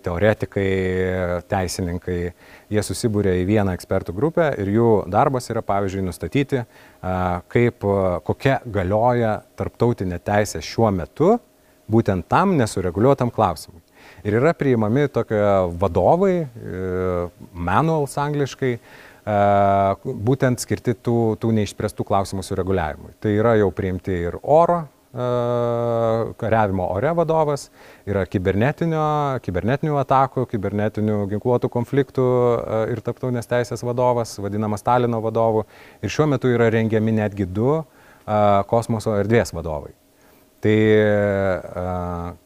teoretikai, 0.05 0.65
teisininkai, 1.49 2.17
jie 2.69 2.83
susibūrė 2.85 3.33
į 3.41 3.47
vieną 3.49 3.73
ekspertų 3.77 4.13
grupę 4.13 4.51
ir 4.61 4.69
jų 4.75 4.89
darbas 5.11 5.49
yra, 5.49 5.63
pavyzdžiui, 5.65 6.05
nustatyti, 6.05 6.63
kaip, 7.53 7.87
kokia 8.27 8.59
galioja 8.65 9.39
tarptautinė 9.57 10.21
teisė 10.21 10.61
šiuo 10.61 10.91
metu 10.93 11.37
būtent 11.91 12.29
tam 12.29 12.55
nesureguliuotam 12.59 13.33
klausimui. 13.33 13.81
Ir 14.25 14.37
yra 14.37 14.53
priimami 14.57 15.07
tokie 15.09 15.41
vadovai, 15.81 16.35
e, 16.45 17.25
manuals 17.53 18.17
angliškai, 18.21 18.75
būtent 19.21 20.61
skirti 20.63 20.95
tų, 20.97 21.37
tų 21.37 21.51
neišspręstų 21.53 22.05
klausimų 22.09 22.41
sureguliavimui. 22.41 23.13
Tai 23.21 23.33
yra 23.37 23.53
jau 23.59 23.69
priimti 23.69 24.15
ir 24.17 24.39
oro 24.41 24.87
kariavimo 25.11 26.85
ore 26.95 27.11
vadovas, 27.17 27.65
yra 28.07 28.23
kibernetinių 28.23 29.97
atakų, 29.99 30.45
kibernetinių 30.53 31.17
ginkluotų 31.33 31.67
konfliktų 31.73 32.27
ir 32.93 33.01
taptautinės 33.03 33.49
teisės 33.51 33.83
vadovas, 33.83 34.37
vadinamas 34.39 34.79
Stalino 34.85 35.19
vadovu. 35.23 35.65
Ir 35.99 36.13
šiuo 36.13 36.29
metu 36.31 36.47
yra 36.53 36.69
rengiami 36.71 37.11
netgi 37.19 37.43
du 37.43 37.81
kosmoso 38.71 39.17
erdvės 39.19 39.51
vadovai. 39.51 39.91
Tai 40.63 40.77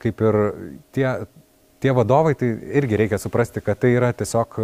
kaip 0.02 0.26
ir 0.26 0.42
tie, 0.96 1.08
tie 1.84 1.94
vadovai, 1.94 2.34
tai 2.40 2.50
irgi 2.82 2.98
reikia 3.04 3.22
suprasti, 3.22 3.62
kad 3.62 3.78
tai 3.84 3.94
yra 4.00 4.10
tiesiog 4.16 4.58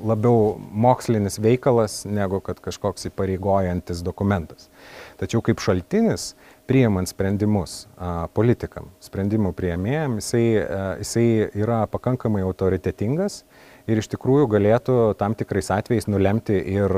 labiau 0.00 0.54
mokslinis 0.56 1.36
veikalas 1.44 2.06
negu 2.08 2.38
kad 2.44 2.60
kažkoks 2.64 3.10
įpareigojantis 3.10 4.00
dokumentas. 4.06 4.70
Tačiau 5.20 5.42
kaip 5.44 5.60
šaltinis, 5.60 6.30
priimant 6.68 7.08
sprendimus 7.08 7.86
politikam, 8.36 8.90
sprendimų 9.02 9.54
prieimėjam, 9.56 10.18
jisai, 10.20 10.44
jisai 11.00 11.26
yra 11.56 11.82
pakankamai 11.90 12.44
autoritetingas 12.44 13.42
ir 13.88 14.02
iš 14.02 14.10
tikrųjų 14.12 14.50
galėtų 14.52 14.98
tam 15.20 15.36
tikrais 15.38 15.70
atvejais 15.72 16.08
nulemti 16.10 16.58
ir 16.60 16.92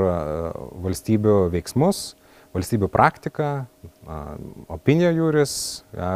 valstybių 0.83 1.37
veiksmus, 1.55 2.11
valstybių 2.55 2.87
praktiką, 2.91 3.49
opinija 4.71 5.11
jūris, 5.15 5.53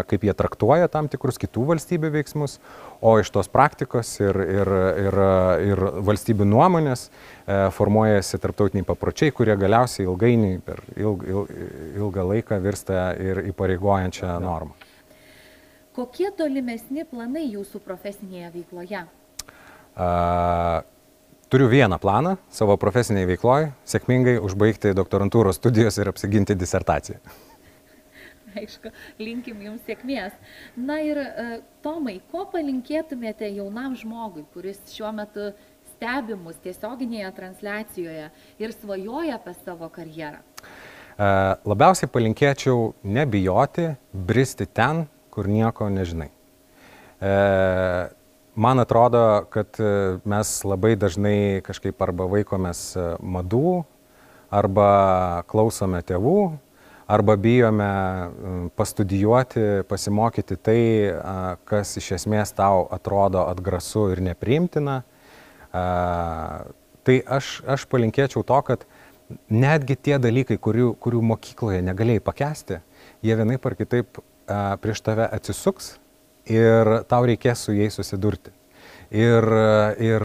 kaip 0.09 0.25
jie 0.25 0.33
traktuoja 0.35 0.89
tam 0.91 1.07
tikrus 1.11 1.39
kitų 1.39 1.67
valstybių 1.71 2.11
veiksmus, 2.17 2.57
o 3.05 3.13
iš 3.21 3.29
tos 3.35 3.49
praktikos 3.51 4.11
ir, 4.19 4.39
ir, 4.41 4.71
ir, 5.05 5.19
ir 5.69 5.83
valstybių 6.07 6.47
nuomonės 6.49 7.05
e, 7.07 7.11
formuojasi 7.75 8.39
tarptautiniai 8.41 8.87
papročiai, 8.87 9.33
kurie 9.35 9.55
galiausiai 9.59 10.07
ilgainiui 10.07 10.57
per 10.65 10.81
ilg, 10.95 11.23
ilg, 11.29 11.53
ilgą 12.01 12.25
laiką 12.31 12.59
virsta 12.63 13.11
ir 13.21 13.43
įpareigojančią 13.51 14.35
normą. 14.43 14.75
Kokie 15.95 16.27
tolimesni 16.35 17.05
planai 17.07 17.45
jūsų 17.53 17.79
profesinėje 17.85 18.51
veikloje? 18.57 19.05
A, 19.95 20.09
Turiu 21.55 21.69
vieną 21.69 21.99
planą 21.99 22.35
savo 22.49 22.75
profesiniai 22.77 23.23
veikloj- 23.29 23.69
sėkmingai 23.91 24.33
užbaigti 24.43 24.89
doktorantūros 24.91 25.55
studijos 25.55 25.95
ir 26.01 26.09
apsiginti 26.11 26.55
disertaciją. 26.55 27.15
Aišku, 28.59 28.91
linkim 29.23 29.61
jums 29.63 29.85
sėkmės. 29.87 30.35
Na 30.75 30.97
ir 30.99 31.21
uh, 31.21 31.53
Tomai, 31.79 32.17
ko 32.31 32.43
palinkėtumėte 32.51 33.47
jaunam 33.55 33.95
žmogui, 33.95 34.43
kuris 34.51 34.81
šiuo 34.91 35.13
metu 35.15 35.53
stebi 35.93 36.35
mus 36.35 36.59
tiesioginėje 36.65 37.31
transliacijoje 37.39 38.27
ir 38.59 38.75
svajoja 38.75 39.39
apie 39.39 39.55
savo 39.61 39.87
karjerą? 39.87 40.43
Uh, 40.59 41.55
labiausiai 41.63 42.11
palinkėčiau 42.11 42.91
nebijoti, 43.07 43.93
bristi 44.11 44.67
ten, 44.67 45.05
kur 45.31 45.47
nieko 45.47 45.87
nežinai. 45.87 46.33
Man 48.55 48.79
atrodo, 48.79 49.45
kad 49.49 49.67
e, 49.79 50.17
mes 50.23 50.49
labai 50.63 50.93
dažnai 50.95 51.59
kažkaip 51.65 51.99
arba 51.99 52.23
vaikomės 52.31 52.83
e, 52.95 53.07
madų, 53.19 53.81
arba 54.47 54.85
klausome 55.51 55.99
tėvų, 56.07 56.37
arba 57.11 57.35
bijome 57.35 57.87
e, 57.87 58.53
pastudijuoti, 58.79 59.83
pasimokyti 59.89 60.55
tai, 60.55 60.77
kas 61.67 61.91
iš 61.99 62.13
esmės 62.21 62.55
tau 62.55 62.85
atrodo 62.95 63.43
atgrasu 63.43 64.05
ir 64.13 64.23
nepriimtina. 64.23 65.01
Tai 65.75 67.17
aš, 67.35 67.57
aš 67.67 67.83
palinkėčiau 67.91 68.45
to, 68.47 68.61
kad 68.69 68.87
netgi 69.51 69.99
tie 69.99 70.15
dalykai, 70.23 70.55
kurių, 70.55 70.93
kurių 71.03 71.19
mokykloje 71.33 71.83
negalėjai 71.83 72.23
pakesti, 72.23 72.79
jie 73.19 73.35
vienaip 73.35 73.67
ar 73.67 73.75
kitaip 73.75 74.23
prieš 74.79 75.03
tave 75.03 75.27
atsisuks 75.27 75.97
ir 76.51 76.91
tau 77.09 77.25
reikės 77.27 77.65
su 77.65 77.75
jais 77.75 77.95
susidurti. 77.95 78.53
Ir, 79.15 79.45
ir, 80.01 80.23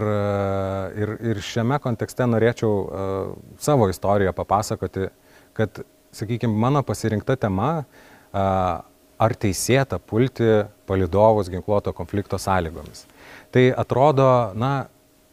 ir, 0.97 1.11
ir 1.31 1.41
šiame 1.45 1.77
kontekste 1.79 2.25
norėčiau 2.27 2.71
uh, 2.71 3.33
savo 3.61 3.87
istoriją 3.91 4.33
papasakoti, 4.35 5.11
kad, 5.55 5.83
sakykime, 6.11 6.57
mano 6.57 6.81
pasirinkta 6.83 7.37
tema, 7.39 7.69
uh, 7.85 8.81
ar 9.21 9.37
teisėta 9.37 9.99
pulti 10.01 10.63
palidovus 10.89 11.51
ginkluoto 11.53 11.93
konflikto 11.93 12.39
sąlygomis. 12.41 13.05
Tai 13.53 13.67
atrodo, 13.77 14.25
na, 14.57 14.71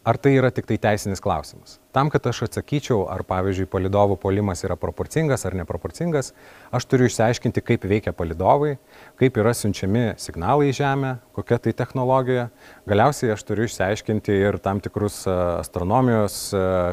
ar 0.09 0.19
tai 0.21 0.35
yra 0.37 0.51
tik 0.55 0.69
tai 0.69 0.79
teisinis 0.81 1.23
klausimas. 1.25 1.79
Tam, 1.93 2.11
kad 2.13 2.27
aš 2.31 2.45
atsakyčiau, 2.47 3.07
ar 3.11 3.25
pavyzdžiui 3.29 3.69
palidovų 3.71 4.19
polimas 4.21 4.63
yra 4.65 4.77
proporcingas 4.81 5.45
ar 5.49 5.57
neproporcingas, 5.59 6.33
aš 6.75 6.87
turiu 6.89 7.09
išsiaiškinti, 7.09 7.65
kaip 7.65 7.89
veikia 7.89 8.15
palidovai, 8.17 8.77
kaip 9.19 9.39
yra 9.41 9.53
siunčiami 9.57 10.15
signalai 10.21 10.69
į 10.71 10.77
Žemę, 10.79 11.13
kokia 11.37 11.59
tai 11.63 11.73
technologija. 11.77 12.49
Galiausiai 12.89 13.33
aš 13.35 13.43
turiu 13.49 13.67
išsiaiškinti 13.69 14.37
ir 14.37 14.59
tam 14.63 14.83
tikrus 14.85 15.21
astronomijos, 15.31 16.39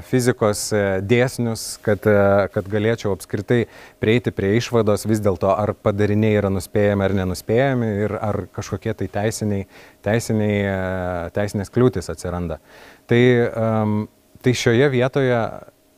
fizikos 0.09 0.63
dėsnius, 1.05 1.67
kad, 1.85 2.07
kad 2.55 2.71
galėčiau 2.71 3.13
apskritai 3.15 3.65
prieiti 4.01 4.33
prie 4.35 4.55
išvados 4.59 5.05
vis 5.09 5.21
dėlto, 5.23 5.53
ar 5.53 5.75
padariniai 5.75 6.39
yra 6.41 6.51
nuspėjami 6.53 7.07
ar 7.07 7.15
nenuspėjami 7.21 7.93
ir 8.07 8.17
ar 8.19 8.41
kažkokie 8.55 8.97
tai 8.97 9.11
teisiniai, 9.19 9.69
teisiniai, 10.05 10.59
teisinės 11.37 11.73
kliūtis 11.73 12.11
atsiranda. 12.13 12.59
Tai 13.09 13.23
Tai 14.45 14.53
šioje 14.53 14.85
vietoje 14.93 15.37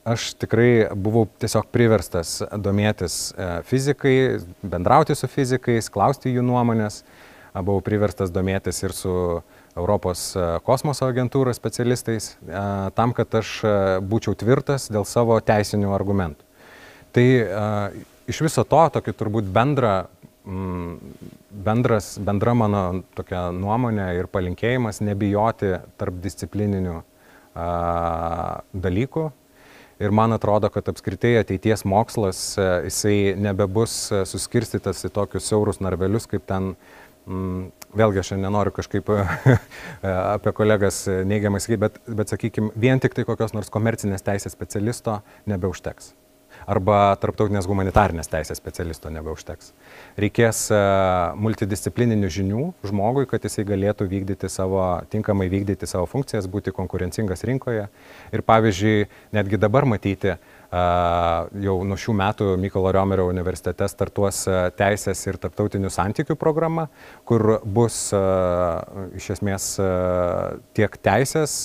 aš 0.08 0.32
tikrai 0.40 0.88
buvau 0.96 1.26
tiesiog 1.42 1.68
priverstas 1.74 2.40
domėtis 2.64 3.32
e, 3.34 3.48
fizikai, 3.68 4.16
bendrauti 4.64 5.16
su 5.18 5.28
fizikais, 5.32 5.92
klausti 5.92 6.34
jų 6.36 6.46
nuomonės. 6.48 7.04
Buvau 7.58 7.82
priverstas 7.82 8.30
domėtis 8.30 8.84
ir 8.84 8.94
su 8.94 9.12
Europos 9.78 10.30
e, 10.38 10.46
kosmoso 10.66 11.08
agentūros 11.10 11.58
specialistais, 11.60 12.36
e, 12.46 12.66
tam, 12.98 13.16
kad 13.18 13.34
aš 13.40 13.56
būčiau 14.08 14.38
tvirtas 14.38 14.88
dėl 14.94 15.08
savo 15.10 15.40
teisinių 15.44 15.92
argumentų. 15.96 16.46
Tai 17.16 17.26
iš 18.30 18.44
viso 18.46 18.62
to, 18.68 18.82
tokį 18.94 19.14
turbūt 19.18 19.48
bendra, 19.50 19.96
bendras, 21.66 22.12
bendra 22.22 22.54
mano 22.54 22.82
tokia 23.18 23.48
nuomonė 23.56 24.12
ir 24.20 24.30
palinkėjimas 24.30 25.02
nebijoti 25.02 25.72
tarp 25.98 26.20
disciplininių 26.22 27.00
dalykų. 28.86 29.26
Ir 30.00 30.14
man 30.14 30.36
atrodo, 30.36 30.70
kad 30.70 30.90
apskritai 30.92 31.38
ateities 31.40 31.82
mokslas, 31.90 32.42
e, 32.58 32.68
jisai 32.86 33.18
nebebus 33.42 33.96
e, 34.12 34.22
suskirstytas 34.30 35.02
į 35.08 35.14
tokius 35.16 35.50
siaurus 35.50 35.82
narvelius, 35.82 36.30
kaip 36.30 36.46
ten, 36.50 36.76
mm, 37.26 37.64
vėlgi 37.98 38.22
aš 38.22 38.36
nenoriu 38.38 38.76
kažkaip 38.76 39.10
e, 39.16 39.58
apie 40.12 40.54
kolegas 40.60 41.06
neigiamai 41.10 41.64
sakyti, 41.64 41.82
bet, 41.88 42.00
bet 42.22 42.36
sakykime, 42.36 42.72
vien 42.78 43.02
tik 43.02 43.18
tai 43.18 43.26
kokios 43.26 43.58
nors 43.58 43.74
komercinės 43.74 44.26
teisės 44.28 44.54
specialisto 44.54 45.22
nebeužteks 45.50 46.14
arba 46.68 47.16
tarptautinės 47.22 47.68
humanitarnės 47.70 48.30
teisės 48.32 48.60
specialisto 48.60 49.12
nebeužteks. 49.14 49.72
Reikės 50.20 50.66
e, 50.76 50.82
multidisciplininių 51.40 52.32
žinių 52.38 52.66
žmogui, 52.90 53.26
kad 53.32 53.48
jisai 53.48 53.66
galėtų 53.68 54.10
vykdyti 54.12 54.52
savo, 54.52 54.84
tinkamai 55.14 55.48
vykdyti 55.54 55.88
savo 55.90 56.10
funkcijas, 56.12 56.50
būti 56.52 56.76
konkurencingas 56.76 57.46
rinkoje. 57.48 57.88
Ir 58.36 58.46
pavyzdžiui, 58.48 59.08
netgi 59.38 59.62
dabar 59.64 59.88
matyti, 59.88 60.36
Jau 60.68 61.78
nuo 61.88 61.96
šių 61.96 62.14
metų 62.20 62.46
Mykolo 62.60 62.92
Riomerio 62.92 63.30
universitete 63.32 63.88
startuos 63.88 64.42
teisės 64.76 65.22
ir 65.30 65.38
tarptautinių 65.40 65.92
santykių 65.94 66.36
programa, 66.36 66.90
kur 67.24 67.62
bus 67.64 68.10
iš 69.16 69.30
esmės 69.38 69.70
tiek 70.76 70.98
teisės 71.08 71.62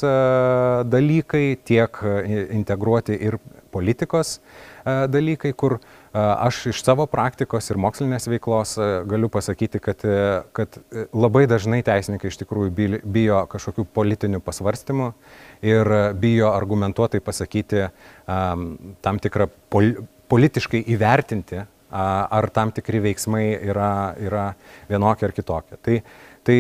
dalykai, 0.86 1.59
tiek 1.66 1.98
integruoti 2.61 3.18
ir 3.18 3.40
politikos 3.74 4.36
dalykai, 4.85 5.53
kur 5.57 5.78
aš 6.12 6.66
iš 6.72 6.83
savo 6.85 7.07
praktikos 7.11 7.70
ir 7.70 7.80
mokslinės 7.80 8.28
veiklos 8.28 8.74
galiu 9.09 9.30
pasakyti, 9.33 9.80
kad, 9.83 10.03
kad 10.53 10.78
labai 11.14 11.45
dažnai 11.51 11.83
teisininkai 11.87 12.33
iš 12.33 12.41
tikrųjų 12.43 12.99
bijo 13.05 13.43
kažkokių 13.53 13.87
politinių 13.95 14.43
pasvarstymų 14.45 15.12
ir 15.64 15.93
bijo 16.20 16.51
argumentuotai 16.53 17.22
pasakyti 17.24 17.87
tam 18.26 19.22
tikrą 19.22 19.49
pol, 19.72 19.95
politiškai 20.33 20.83
įvertinti, 20.95 21.62
ar 21.93 22.49
tam 22.57 22.72
tikri 22.72 23.03
veiksmai 23.05 23.47
yra, 23.68 24.14
yra 24.20 24.45
vienokie 24.89 25.28
ar 25.28 25.35
kitokie. 25.37 25.78
Tai, 25.85 25.99
tai 26.47 26.59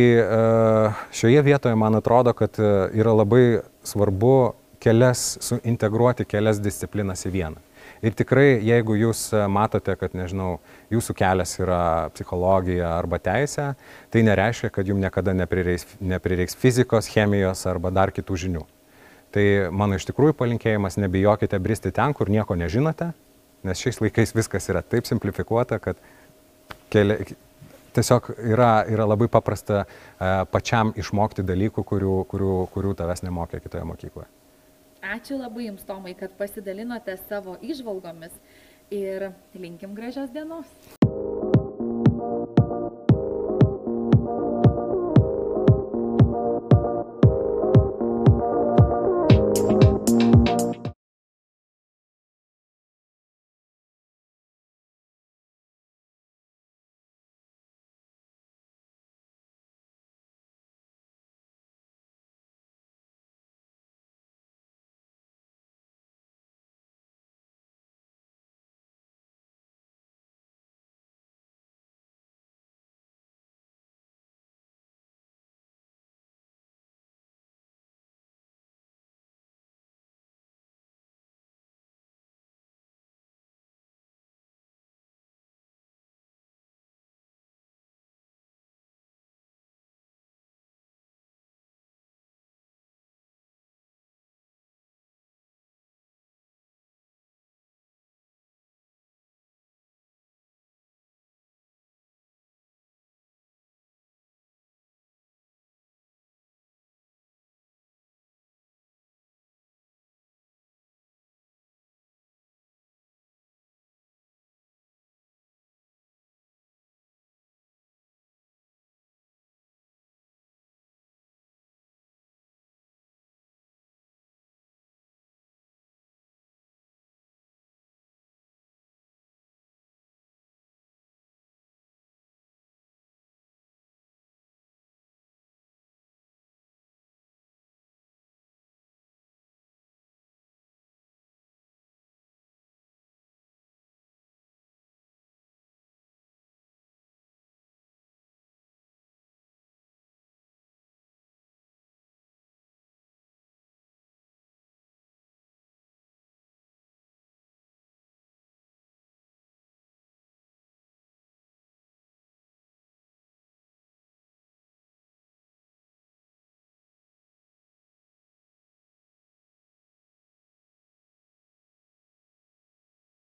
šioje 1.16 1.44
vietoje 1.46 1.78
man 1.80 1.96
atrodo, 1.96 2.34
kad 2.36 2.60
yra 2.60 3.14
labai 3.16 3.62
svarbu 3.88 4.34
kelias, 4.82 5.38
suintegruoti 5.40 6.26
kelias 6.28 6.60
disciplinas 6.62 7.24
į 7.28 7.36
vieną. 7.36 7.62
Ir 8.02 8.16
tikrai, 8.18 8.56
jeigu 8.66 8.96
jūs 8.98 9.28
matote, 9.46 9.94
kad, 9.94 10.14
nežinau, 10.18 10.56
jūsų 10.90 11.14
kelias 11.14 11.54
yra 11.60 12.10
psichologija 12.16 12.96
arba 12.96 13.20
teisė, 13.22 13.68
tai 14.10 14.24
nereiškia, 14.26 14.72
kad 14.74 14.90
jums 14.90 15.04
niekada 15.04 15.34
neprireiks, 15.38 15.86
neprireiks 16.02 16.58
fizikos, 16.58 17.06
chemijos 17.12 17.62
arba 17.70 17.94
dar 17.94 18.10
kitų 18.10 18.40
žinių. 18.46 18.64
Tai 19.32 19.44
mano 19.70 19.96
iš 19.96 20.08
tikrųjų 20.10 20.34
palinkėjimas, 20.34 20.98
nebijokite 20.98 21.62
bristi 21.62 21.94
ten, 21.94 22.10
kur 22.12 22.28
nieko 22.28 22.58
nežinote, 22.58 23.12
nes 23.62 23.80
šiais 23.80 24.02
laikais 24.02 24.34
viskas 24.34 24.66
yra 24.74 24.82
taip 24.82 25.06
simplifikuota, 25.06 25.78
kad 25.78 26.02
keli, 26.90 27.22
tiesiog 27.94 28.32
yra, 28.50 28.74
yra 28.90 29.06
labai 29.06 29.30
paprasta 29.30 29.84
uh, 29.86 30.42
pačiam 30.50 30.90
išmokti 30.98 31.46
dalykų, 31.46 31.86
kurių, 31.86 32.22
kurių, 32.34 32.54
kurių 32.74 32.94
tavęs 32.98 33.22
nemokė 33.24 33.62
kitoje 33.62 33.86
mokykloje. 33.88 34.41
Ačiū 35.02 35.34
labai 35.34 35.66
Jums, 35.66 35.82
Tomai, 35.82 36.14
kad 36.14 36.30
pasidalinote 36.38 37.16
savo 37.26 37.56
išvalgomis 37.58 38.38
ir 38.94 39.32
linkim 39.58 39.96
gražios 39.98 40.30
dienos. 40.30 41.01